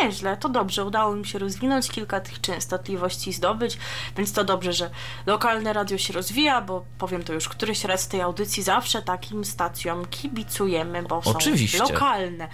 [0.00, 0.84] Nieźle, to dobrze.
[0.84, 3.78] Udało mi się rozwinąć kilka tych częstotliwości zdobyć,
[4.16, 4.90] więc to dobrze, że
[5.26, 9.44] lokalne radio się rozwija, bo powiem to już któryś raz w tej audycji, zawsze takim
[9.44, 11.78] stacjom kibicujemy, bo są Oczywiście.
[11.78, 12.48] lokalne.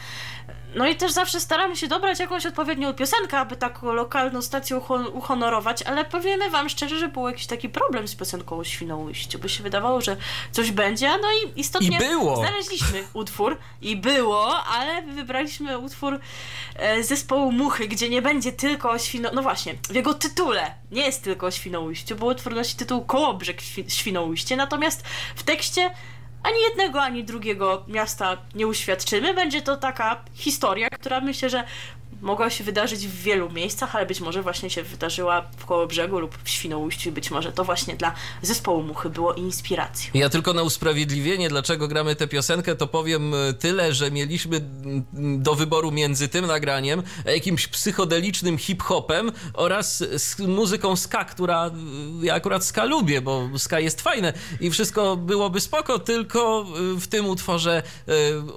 [0.78, 4.80] No i też zawsze staramy się dobrać jakąś odpowiednią piosenkę, aby taką lokalną stację
[5.12, 9.48] uhonorować, ale powiemy wam szczerze, że był jakiś taki problem z piosenką o Świnoujściu, bo
[9.48, 10.16] się wydawało, że
[10.52, 12.36] coś będzie, no i istotnie I było.
[12.36, 16.20] znaleźliśmy utwór i było, ale wybraliśmy utwór
[16.76, 19.30] e, zespołu Muchy, gdzie nie będzie tylko o Świno...
[19.32, 23.60] No właśnie, w jego tytule nie jest tylko o Świnoujściu, bo utwór nosi tytuł Kołobrzeg
[23.60, 25.02] Świ- Świnoujście, natomiast
[25.36, 25.90] w tekście
[26.42, 29.34] ani jednego, ani drugiego miasta nie uświadczymy.
[29.34, 31.64] Będzie to taka historia, która myślę, że
[32.20, 36.38] mogła się wydarzyć w wielu miejscach, ale być może właśnie się wydarzyła w Kołobrzegu lub
[36.44, 40.10] w Świnoujściu i być może to właśnie dla zespołu Muchy było inspiracją.
[40.14, 44.60] Ja tylko na usprawiedliwienie, dlaczego gramy tę piosenkę, to powiem e, tyle, że mieliśmy
[45.38, 50.04] do wyboru między tym nagraniem, a jakimś psychodelicznym hip-hopem oraz
[50.38, 51.70] muzyką ska, która e,
[52.22, 57.06] ja akurat ska lubię, bo ska jest fajne i wszystko byłoby spoko, tylko e, w
[57.06, 57.82] tym utworze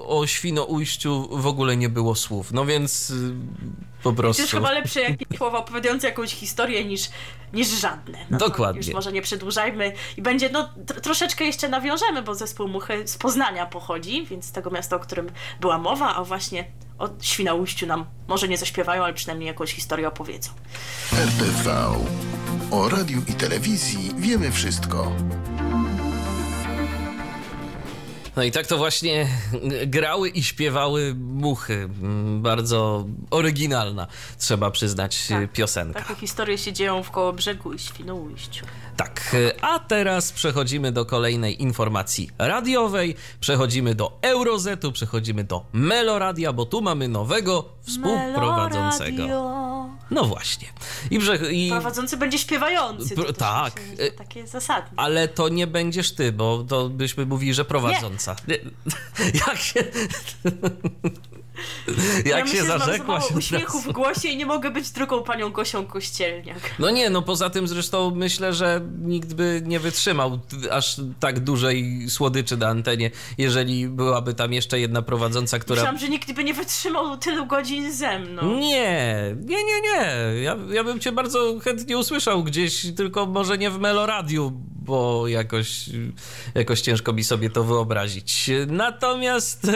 [0.07, 2.51] o Świnoujściu w ogóle nie było słów.
[2.51, 3.13] No więc
[4.03, 4.41] po To prostu...
[4.41, 7.09] jest chyba lepsze jakieś słowa opowiadające jakąś historię niż,
[7.53, 8.17] niż żadne.
[8.29, 8.81] No Dokładnie.
[8.85, 13.17] Już może nie przedłużajmy i będzie, no tr- troszeczkę jeszcze nawiążemy, bo zespół Muchy z
[13.17, 15.29] Poznania pochodzi, więc z tego miasta, o którym
[15.61, 16.65] była mowa, a właśnie
[16.99, 20.51] o Świnoujściu nam może nie zaśpiewają, ale przynajmniej jakąś historię opowiedzą.
[21.13, 21.87] RTV.
[22.71, 25.11] O radiu i telewizji wiemy wszystko.
[28.35, 29.27] No i tak to właśnie
[29.87, 31.89] grały i śpiewały muchy.
[32.39, 34.07] Bardzo oryginalna,
[34.37, 36.01] trzeba przyznać, Tak, piosenka.
[36.01, 38.65] Takie historie się dzieją w Kołobrzegu i Świnoujściu.
[39.03, 46.65] Tak, a teraz przechodzimy do kolejnej informacji radiowej, przechodzimy do Eurozetu, przechodzimy do Meloradia, bo
[46.65, 49.23] tu mamy nowego współprowadzącego.
[49.23, 49.89] Meloradio.
[50.11, 50.67] No właśnie.
[51.11, 51.19] I,
[51.51, 53.15] i Prowadzący będzie śpiewający.
[53.15, 53.73] Pr- tak.
[53.73, 54.91] to takie zasadne.
[54.95, 58.35] Ale to nie będziesz ty, bo to byśmy mówili, że prowadząca.
[58.47, 58.57] Nie.
[59.47, 59.83] Jak się.
[62.25, 63.07] ja Jak się myślę, że mam za zarzekłaś.
[63.21, 66.57] mało od uśmiechu w głosie i nie mogę być drugą panią Gosią Kościelniak.
[66.79, 70.39] No nie, no poza tym zresztą myślę, że nikt by nie wytrzymał
[70.71, 75.75] aż tak dużej słodyczy na antenie, jeżeli byłaby tam jeszcze jedna prowadząca, która.
[75.81, 78.57] Myślałam, że nikt by nie wytrzymał tylu godzin ze mną.
[78.59, 80.41] Nie, nie, nie, nie.
[80.41, 84.51] Ja, ja bym cię bardzo chętnie usłyszał gdzieś, tylko może nie w Meloradiu,
[84.81, 85.89] bo jakoś,
[86.55, 88.49] jakoś ciężko mi sobie to wyobrazić.
[88.67, 89.71] Natomiast e,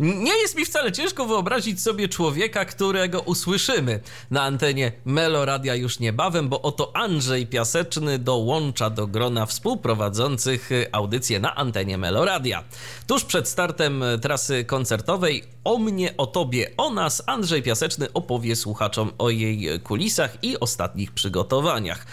[0.00, 4.00] nie jest mi wcale ciężko wyobrazić sobie człowieka, którego usłyszymy
[4.30, 11.54] na antenie Meloradia już niebawem, bo oto Andrzej Piaseczny dołącza do grona współprowadzących audycję na
[11.54, 12.64] antenie Meloradia.
[13.06, 19.10] Tuż przed startem trasy koncertowej o mnie, o tobie, o nas Andrzej Piaseczny opowie słuchaczom
[19.18, 22.06] o jej kulisach i ostatnich przygotowaniach.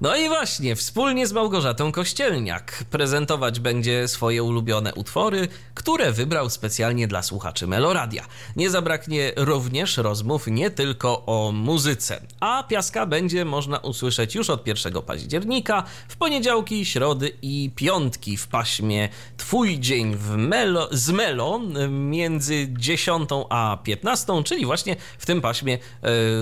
[0.00, 7.08] No i właśnie, wspólnie z Małgorzatą Kościelniak prezentować będzie swoje ulubione utwory, które wybrał specjalnie
[7.08, 8.24] dla słuchaczy Meloradia.
[8.56, 14.66] Nie zabraknie również rozmów nie tylko o muzyce, a Piaska będzie można usłyszeć już od
[14.66, 21.60] 1 października, w poniedziałki, środy i piątki w paśmie Twój dzień w Melo, z Melo
[21.90, 25.78] między 10 a 15, czyli właśnie w tym paśmie, e,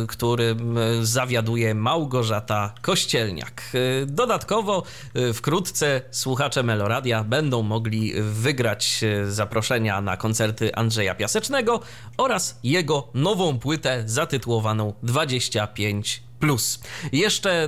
[0.06, 3.41] którym zawiaduje Małgorzata Kościelniak.
[3.42, 4.82] E, Dodatkowo
[5.14, 11.80] e, wkrótce słuchacze Meloradia będą mogli wygrać e, zaproszenia na koncerty Andrzeja Piasecznego
[12.16, 16.80] oraz jego nową płytę zatytułowaną 25 Plus.
[17.12, 17.64] Jeszcze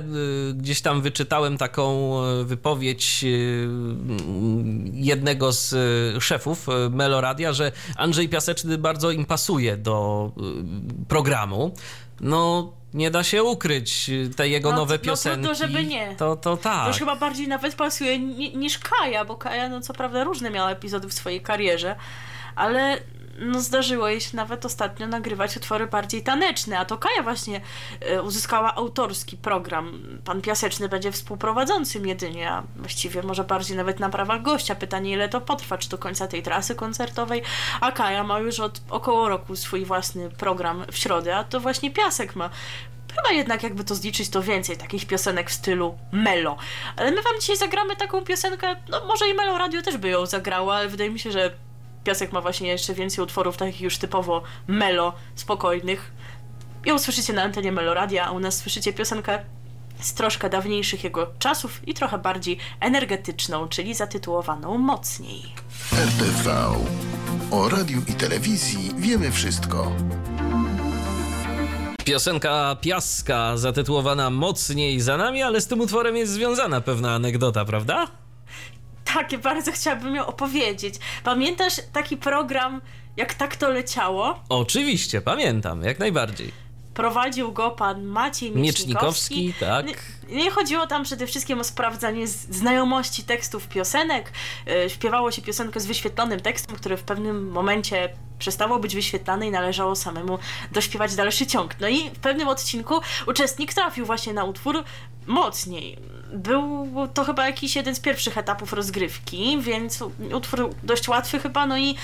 [0.49, 3.67] y, gdzieś tam wyczytałem taką y, wypowiedź y,
[4.93, 5.73] jednego z
[6.23, 10.31] szefów Meloradia, że Andrzej Piaseczny bardzo im pasuje do
[11.07, 11.73] programu.
[12.21, 15.55] No, nie da się ukryć te jego No, nowe no trudno, piosenki.
[15.55, 16.15] żeby nie.
[16.15, 16.87] To, to To tak.
[16.87, 20.71] już chyba bardziej nawet pasuje ni- niż Kaja, bo Kaja, no co prawda, różne miała
[20.71, 21.95] epizody w swojej karierze,
[22.55, 22.97] ale
[23.39, 27.61] no zdarzyło jej się nawet ostatnio nagrywać utwory bardziej taneczne, a to Kaja właśnie
[28.01, 29.99] e, uzyskała autorski program.
[30.25, 34.75] Pan Piaseczny będzie współprowadzącym jedynie, a właściwie może bardziej nawet na prawach gościa.
[34.75, 37.41] Pytanie, ile to potrwa, czy do końca tej trasy koncertowej,
[37.81, 41.91] a Kaja ma już od około roku swój własny program w środę, a to właśnie
[41.91, 42.49] Piasek ma
[43.15, 46.57] Chyba jednak jakby to zliczyć, to więcej takich piosenek w stylu Melo.
[46.95, 50.25] Ale my wam dzisiaj zagramy taką piosenkę, no może i Melo Radio też by ją
[50.25, 51.51] zagrało, ale wydaje mi się, że
[52.05, 56.11] Piasek ma właśnie jeszcze więcej utworów takich już typowo Melo, spokojnych.
[56.85, 59.39] I usłyszycie na antenie Melo Radia, a u nas słyszycie piosenkę
[59.99, 65.41] z troszkę dawniejszych jego czasów i trochę bardziej energetyczną, czyli zatytułowaną Mocniej.
[65.93, 66.73] RTV.
[67.51, 69.91] O radiu i telewizji wiemy wszystko.
[72.03, 78.07] Piosenka Piaska zatytułowana Mocniej za nami, ale z tym utworem jest związana pewna anegdota, prawda?
[79.15, 80.95] Takie bardzo chciałabym ją opowiedzieć.
[81.23, 82.81] Pamiętasz taki program,
[83.17, 84.39] jak tak to leciało?
[84.49, 86.51] Oczywiście, pamiętam, jak najbardziej.
[86.93, 89.45] Prowadził go pan Maciej Miecznikowski.
[89.45, 89.85] Miecznikowski, tak.
[90.29, 94.31] Nie, nie chodziło tam przede wszystkim o sprawdzanie znajomości tekstów piosenek.
[94.67, 98.09] E, Śpiewało się piosenkę z wyświetlonym tekstem, który w pewnym momencie
[98.39, 100.39] przestało być wyświetlane i należało samemu
[100.71, 101.79] dośpiewać dalszy ciąg.
[101.79, 102.95] No i w pewnym odcinku
[103.27, 104.83] uczestnik trafił właśnie na utwór
[105.27, 105.97] mocniej.
[106.35, 111.77] Był to chyba jakiś jeden z pierwszych etapów rozgrywki, więc utwór dość łatwy chyba, no
[111.77, 111.95] i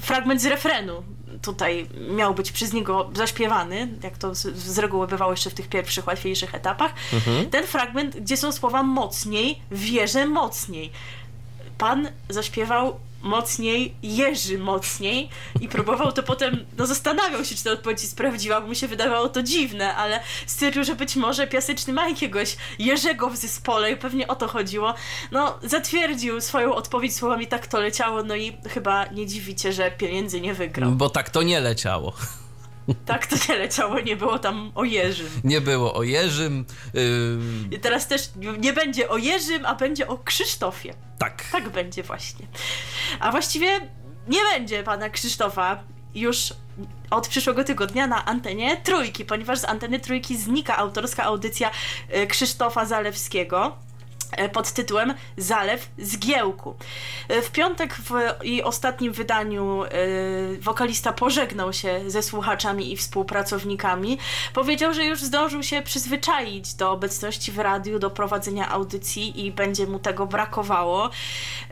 [0.00, 1.02] fragment z refrenu
[1.42, 5.68] tutaj miał być przez niego zaśpiewany, jak to z, z reguły bywało jeszcze w tych
[5.68, 6.92] pierwszych, łatwiejszych etapach.
[7.50, 10.90] Ten fragment, gdzie są słowa mocniej, wierzę mocniej.
[11.78, 15.28] Pan zaśpiewał mocniej, Jerzy mocniej
[15.60, 18.88] i próbował to potem, no zastanawiał się, czy ta odpowiedź jest prawdziwa, bo mu się
[18.88, 23.96] wydawało to dziwne, ale stwierdził, że być może Piaseczny ma jakiegoś Jerzego w zespole i
[23.96, 24.94] pewnie o to chodziło.
[25.32, 30.40] No, zatwierdził swoją odpowiedź słowami tak to leciało, no i chyba nie dziwicie, że pieniędzy
[30.40, 30.90] nie wygrał.
[30.92, 32.12] Bo tak to nie leciało.
[33.06, 35.28] Tak to nie leciało, nie było tam o Jerzym.
[35.44, 36.64] Nie było o Jerzym.
[36.94, 38.22] Yy, I teraz też
[38.58, 40.94] nie będzie o Jerzym, a będzie o Krzysztofie.
[41.18, 41.44] tak.
[41.52, 42.46] Tak będzie właśnie.
[43.20, 43.80] A właściwie
[44.28, 45.82] nie będzie pana Krzysztofa
[46.14, 46.54] już
[47.10, 51.70] od przyszłego tygodnia na antenie Trójki, ponieważ z anteny Trójki znika autorska audycja
[52.08, 53.76] e, Krzysztofa Zalewskiego.
[54.32, 56.74] E, pod tytułem Zalew Zgiełku.
[57.28, 58.10] E, W piątek w
[58.44, 59.88] jej ostatnim wydaniu e,
[60.60, 64.18] wokalista pożegnał się ze słuchaczami i współpracownikami.
[64.54, 69.86] Powiedział, że już zdążył się przyzwyczaić do obecności w radiu, do prowadzenia audycji i będzie
[69.86, 71.10] mu tego brakowało.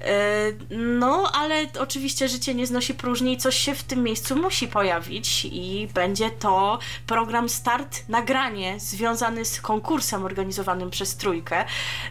[0.03, 0.19] E,
[0.71, 5.45] No, ale oczywiście życie nie znosi próżni i coś się w tym miejscu musi pojawić
[5.45, 11.65] i będzie to program Start Nagranie związany z konkursem organizowanym przez Trójkę,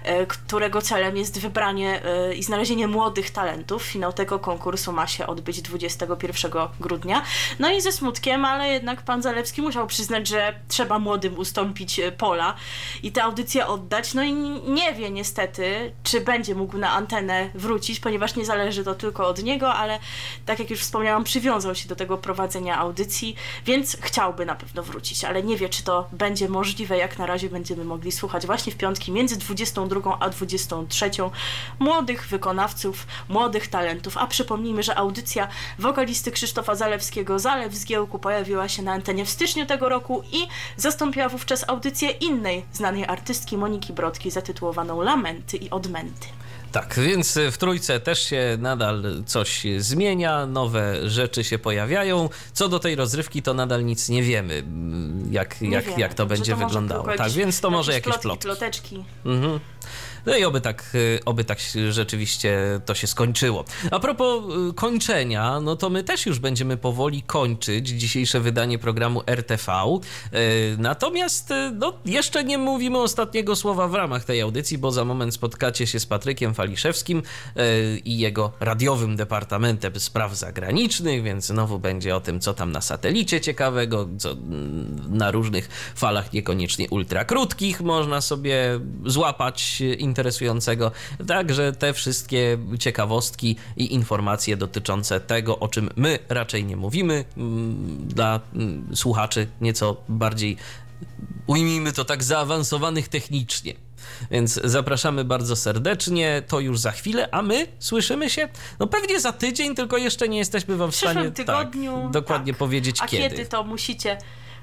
[0.04, 3.83] e, którego celem jest wybranie e, i znalezienie młodych talentów.
[3.83, 7.23] Finał tego konkursu ma się odbyć 21 grudnia.
[7.59, 12.11] No i ze smutkiem, ale jednak pan Zalewski musiał przyznać, że trzeba młodym ustąpić e,
[12.11, 12.55] pola
[13.03, 14.13] i tę audycję oddać.
[14.13, 14.33] No i
[14.63, 19.43] nie wie niestety, czy będzie mógł na antenę wrócić, ponieważ nie zależy to tylko od
[19.43, 19.99] niego, ale
[20.45, 23.35] tak jak już wspomniałam, przywiązał się do tego prowadzenia audycji,
[23.65, 26.97] więc chciałby na pewno wrócić, ale nie wie, czy to będzie możliwe.
[26.97, 31.11] Jak na razie będziemy mogli słuchać właśnie w piątki między 22 a 23
[31.80, 34.17] młodych wykonawców, młodych talentów.
[34.17, 35.47] A przypomnijmy, że audycja
[35.80, 40.47] wokalisty Krzysztofa Zalewskiego Zalew z Giełku pojawiła się na antenie w styczniu tego roku i
[40.78, 46.28] zastąpiła wówczas audycję innej znanej artystki Moniki Brodki zatytułowaną Lamenty i Odmęty.
[46.71, 52.30] Tak, więc w trójce też się nadal coś zmienia, nowe rzeczy się pojawiają.
[52.53, 54.63] Co do tej rozrywki, to nadal nic nie wiemy,
[55.32, 57.07] jak, Nie jak, wiemy, jak to będzie może wyglądało.
[57.17, 58.43] Tak, więc to może jakieś plotki, plotki.
[58.43, 59.03] ploteczki.
[59.25, 59.59] Mhm.
[60.28, 61.59] No i oby tak, y, oby tak
[61.89, 63.65] rzeczywiście to się skończyło.
[63.91, 69.21] A propos y, kończenia, no to my też już będziemy powoli kończyć dzisiejsze wydanie programu
[69.28, 69.73] RTV.
[70.34, 75.34] Y, Natomiast no, jeszcze nie mówimy ostatniego słowa w ramach tej audycji, bo za moment
[75.34, 77.21] spotkacie się z Patrykiem Faliszewskim
[78.05, 83.41] i jego radiowym departamentem spraw zagranicznych, więc znowu będzie o tym, co tam na satelicie
[83.41, 90.91] ciekawego, co mm, na różnych falach niekoniecznie ultrakrótkich można sobie złapać y, interesującego.
[91.28, 98.07] Także te wszystkie ciekawostki i informacje dotyczące tego, o czym my raczej nie mówimy, mm,
[98.07, 100.57] dla mm, słuchaczy nieco bardziej,
[101.47, 103.74] ujmijmy to tak, zaawansowanych technicznie.
[104.32, 108.49] Więc zapraszamy bardzo serdecznie, to już za chwilę, a my słyszymy się
[108.80, 112.01] no pewnie za tydzień, tylko jeszcze nie jesteśmy wam w stanie tygodniu.
[112.01, 112.59] tak, dokładnie tak.
[112.59, 113.30] powiedzieć A kiedy.
[113.30, 114.18] kiedy to musicie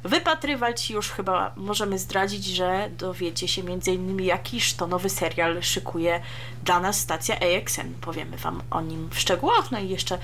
[0.05, 0.90] wypatrywać.
[0.90, 4.20] Już chyba możemy zdradzić, że dowiecie się m.in.
[4.20, 6.20] jakiż to nowy serial szykuje
[6.64, 7.94] dla nas stacja AXN.
[8.00, 10.18] Powiemy Wam o nim w szczegółach, no i jeszcze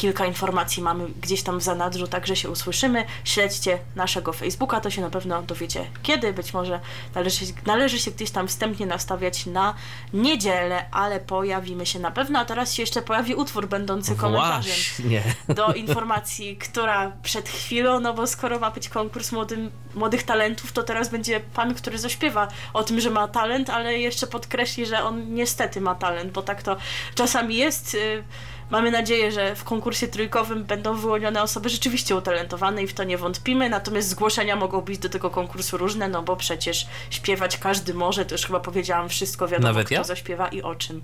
[0.00, 3.04] kilka informacji mamy gdzieś tam w zanadrzu, także się usłyszymy.
[3.24, 6.32] Śledźcie naszego Facebooka, to się na pewno dowiecie kiedy.
[6.32, 6.80] Być może
[7.14, 9.74] należy, należy się gdzieś tam wstępnie nastawiać na
[10.12, 12.38] niedzielę, ale pojawimy się na pewno.
[12.38, 15.22] A teraz się jeszcze pojawi utwór będący komentarzem Właśnie.
[15.48, 20.82] do informacji, która przed chwilą, no bo skoro ma być konkurs młodym, młodych talentów, to
[20.82, 25.34] teraz będzie pan, który zaśpiewa o tym, że ma talent, ale jeszcze podkreśli, że on
[25.34, 26.76] niestety ma talent, bo tak to
[27.14, 27.94] czasami jest.
[27.94, 28.24] Y,
[28.70, 33.18] Mamy nadzieję, że w konkursie trójkowym będą wyłonione osoby rzeczywiście utalentowane i w to nie
[33.18, 38.24] wątpimy, natomiast zgłoszenia mogą być do tego konkursu różne, no bo przecież śpiewać każdy może,
[38.26, 40.04] to już chyba powiedziałam wszystko, wiadomo Nawet kto ja?
[40.04, 41.02] zaśpiewa i o czym.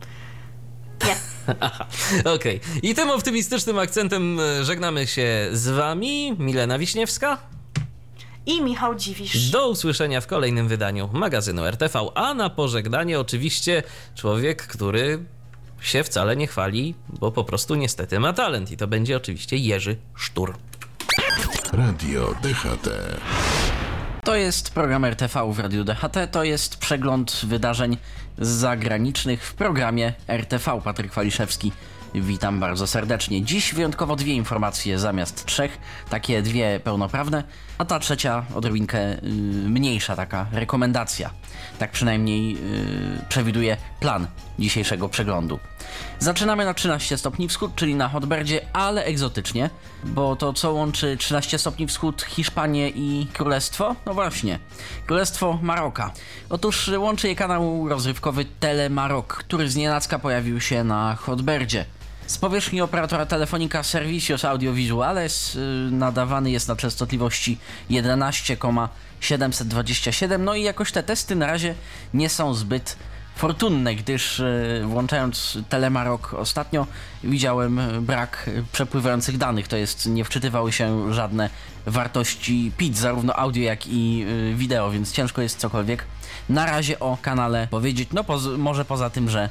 [1.06, 1.16] Nie.
[2.34, 2.60] Okej.
[2.82, 6.36] I tym optymistycznym akcentem e, żegnamy się z wami.
[6.38, 7.38] Milena Wiśniewska.
[8.46, 9.50] I Michał Dziwisz.
[9.50, 12.00] Do usłyszenia w kolejnym wydaniu magazynu RTV.
[12.14, 13.82] A na pożegnanie oczywiście
[14.14, 15.24] człowiek, który
[15.88, 18.70] się wcale nie chwali, bo po prostu niestety ma talent.
[18.70, 20.54] I to będzie oczywiście Jerzy Sztur.
[21.72, 22.88] Radio DHT.
[24.24, 27.96] To jest program RTV w Radiu DHT, to jest przegląd wydarzeń
[28.38, 30.80] zagranicznych w programie RTV.
[30.84, 31.72] Patryk Waliszewski,
[32.14, 33.42] witam bardzo serdecznie.
[33.42, 35.78] Dziś wyjątkowo dwie informacje zamiast trzech,
[36.10, 37.44] takie dwie pełnoprawne,
[37.78, 39.20] a ta trzecia odrobinkę y,
[39.68, 41.30] mniejsza taka rekomendacja.
[41.78, 42.58] Tak przynajmniej y,
[43.28, 44.26] przewiduje plan
[44.58, 45.58] dzisiejszego przeglądu.
[46.18, 49.70] Zaczynamy na 13 stopni wschód, czyli na Hotberdzie, ale egzotycznie,
[50.04, 53.96] bo to co łączy 13 stopni wschód, Hiszpanię i Królestwo?
[54.06, 54.58] No właśnie,
[55.06, 56.12] Królestwo Maroka.
[56.50, 61.84] Otóż łączy je kanał rozrywkowy Telemarok, który znienacka pojawił się na Hotberdzie.
[62.26, 65.60] Z powierzchni operatora telefonika Servicios Audiovisuales yy,
[65.90, 67.58] nadawany jest na częstotliwości
[67.90, 71.74] 11,727, no i jakoś te testy na razie
[72.14, 72.96] nie są zbyt
[73.36, 76.86] fortunne, gdyż e, włączając Telemarok ostatnio
[77.24, 81.50] widziałem brak przepływających danych, to jest nie wczytywały się żadne
[81.86, 86.04] wartości PIT, zarówno audio jak i e, wideo, więc ciężko jest cokolwiek
[86.48, 89.48] na razie o kanale powiedzieć, no poz- może poza tym, że y,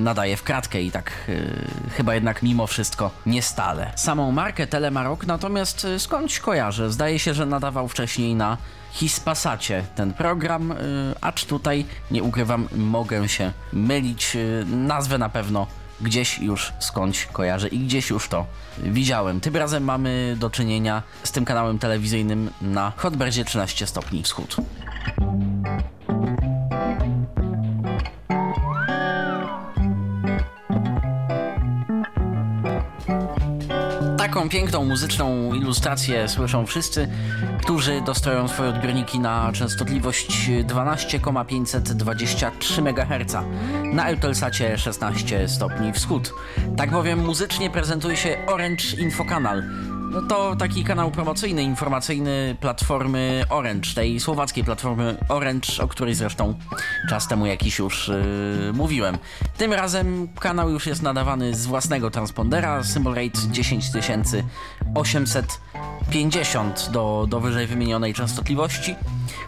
[0.00, 3.92] nadaje w kratkę i tak y, chyba jednak mimo wszystko nie stale.
[3.96, 6.90] Samą markę Telemarok natomiast y, skądś kojarzę.
[6.90, 8.56] Zdaje się, że nadawał wcześniej na
[8.94, 10.76] Hispasacie ten program, y,
[11.20, 14.36] acz tutaj, nie ukrywam, mogę się mylić.
[14.36, 15.66] Y, nazwę na pewno
[16.00, 18.46] gdzieś już skądś kojarzę i gdzieś już to
[18.78, 19.40] widziałem.
[19.40, 24.56] Tym razem mamy do czynienia z tym kanałem telewizyjnym na Hotberdzie 13 stopni wschód.
[34.44, 37.08] Taką piękną muzyczną ilustrację słyszą wszyscy,
[37.62, 43.36] którzy dostają swoje odbiorniki na częstotliwość 12,523 MHz
[43.92, 46.34] na Eutelssacie 16 stopni wschód.
[46.76, 49.62] Tak bowiem muzycznie prezentuje się Orange Infokanal.
[50.14, 56.54] No to taki kanał promocyjny, informacyjny platformy Orange, tej słowackiej platformy Orange, o której zresztą
[57.08, 59.18] czas temu jakiś już yy, mówiłem.
[59.56, 63.38] Tym razem kanał już jest nadawany z własnego transpondera, symbol rate
[64.94, 68.96] 10850 do, do wyżej wymienionej częstotliwości.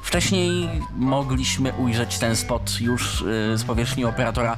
[0.03, 4.57] Wcześniej mogliśmy ujrzeć ten spot już yy, z powierzchni operatora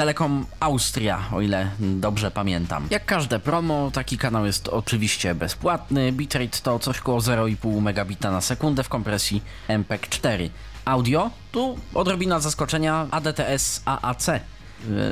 [0.00, 2.86] Telekom Austria, o ile dobrze pamiętam.
[2.90, 6.12] Jak każde promo, taki kanał jest oczywiście bezpłatny.
[6.12, 10.50] Bitrate to coś koło 0,5 megabita na sekundę w kompresji MPEG 4.
[10.84, 14.26] Audio, tu odrobina zaskoczenia ADTS AAC.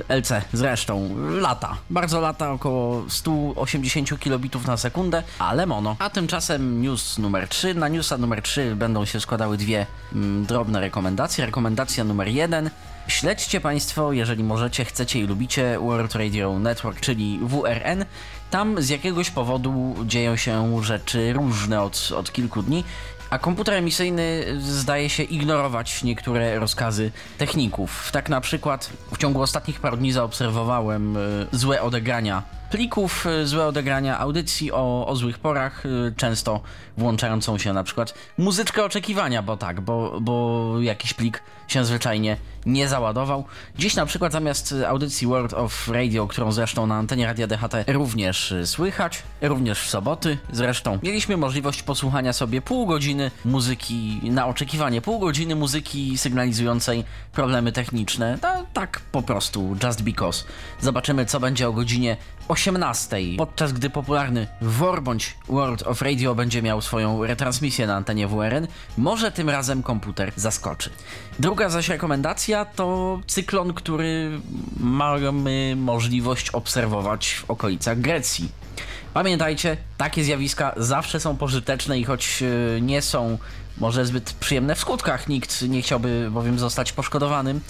[0.09, 5.97] LC zresztą lata, bardzo lata, około 180 kilobitów na sekundę, ale mono.
[5.99, 7.75] A tymczasem news numer 3.
[7.75, 11.47] Na newsa numer 3 będą się składały dwie mm, drobne rekomendacje.
[11.47, 12.71] Rekomendacja numer 1
[13.09, 18.05] Śledźcie Państwo, jeżeli możecie, chcecie i lubicie World Radio Network, czyli WRN.
[18.51, 22.85] Tam z jakiegoś powodu dzieją się rzeczy różne od, od kilku dni,
[23.31, 28.11] a komputer emisyjny zdaje się ignorować niektóre rozkazy techników.
[28.13, 33.67] Tak na przykład w ciągu ostatnich paru dni zaobserwowałem y, złe odegrania plików, y, złe
[33.67, 36.61] odegrania audycji o, o złych porach, y, często
[36.97, 42.89] włączającą się na przykład muzyczkę oczekiwania, bo tak, bo, bo jakiś plik się zwyczajnie nie
[42.89, 43.45] załadował.
[43.79, 48.55] Dziś na przykład zamiast audycji World of Radio, którą zresztą na antenie Radia DHT również
[48.65, 55.19] słychać, również w soboty zresztą, mieliśmy możliwość posłuchania sobie pół godziny muzyki na oczekiwanie, pół
[55.19, 60.45] godziny muzyki sygnalizującej problemy techniczne, no, tak po prostu, just because.
[60.81, 62.17] Zobaczymy co będzie o godzinie
[62.49, 68.29] 18, podczas gdy popularny WOR bądź World of Radio będzie miał swoją retransmisję na antenie
[68.29, 70.91] WRN, może tym razem komputer zaskoczy.
[71.39, 74.41] Druga zaś rekomendacja to cyklon, który
[74.81, 78.49] mamy możliwość obserwować w okolicach Grecji.
[79.15, 83.39] Pamiętajcie, takie zjawiska zawsze są pożyteczne i choć e, nie są
[83.81, 87.61] może zbyt przyjemne w skutkach, nikt nie chciałby bowiem zostać poszkodowanym,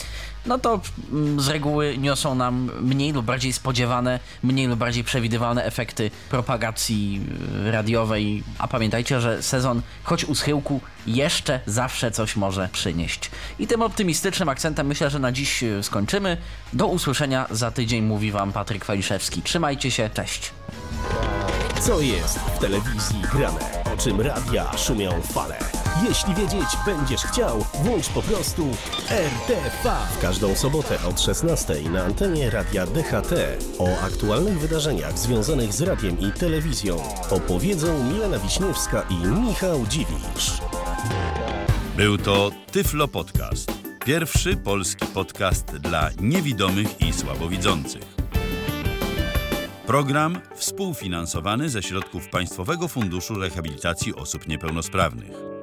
[0.49, 0.80] no to
[1.12, 7.20] mm, z reguły niosą nam mniej lub bardziej spodziewane, mniej lub bardziej przewidywalne efekty propagacji
[7.66, 8.42] y, radiowej.
[8.59, 13.30] A pamiętajcie, że sezon, choć u schyłku, jeszcze zawsze coś może przynieść.
[13.59, 16.36] I tym optymistycznym akcentem myślę, że na dziś y, skończymy.
[16.72, 19.42] Do usłyszenia za tydzień, mówi Wam Patryk Waliszewski.
[19.42, 20.53] Trzymajcie się, cześć.
[21.80, 23.82] Co jest w telewizji grane?
[23.94, 25.59] O czym radia szumią fale?
[26.09, 28.68] Jeśli wiedzieć będziesz chciał, włącz po prostu
[29.11, 29.96] RTV.
[30.41, 33.32] Każdą sobotę od 16 na antenie Radia DHT
[33.78, 36.97] o aktualnych wydarzeniach związanych z radiem i telewizją
[37.30, 40.61] opowiedzą Milena Wiśniewska i Michał Dziwisz.
[41.97, 43.72] Był to Tyflo Podcast.
[44.05, 48.16] Pierwszy polski podcast dla niewidomych i słabowidzących.
[49.86, 55.57] Program współfinansowany ze środków Państwowego Funduszu Rehabilitacji Osób Niepełnosprawnych.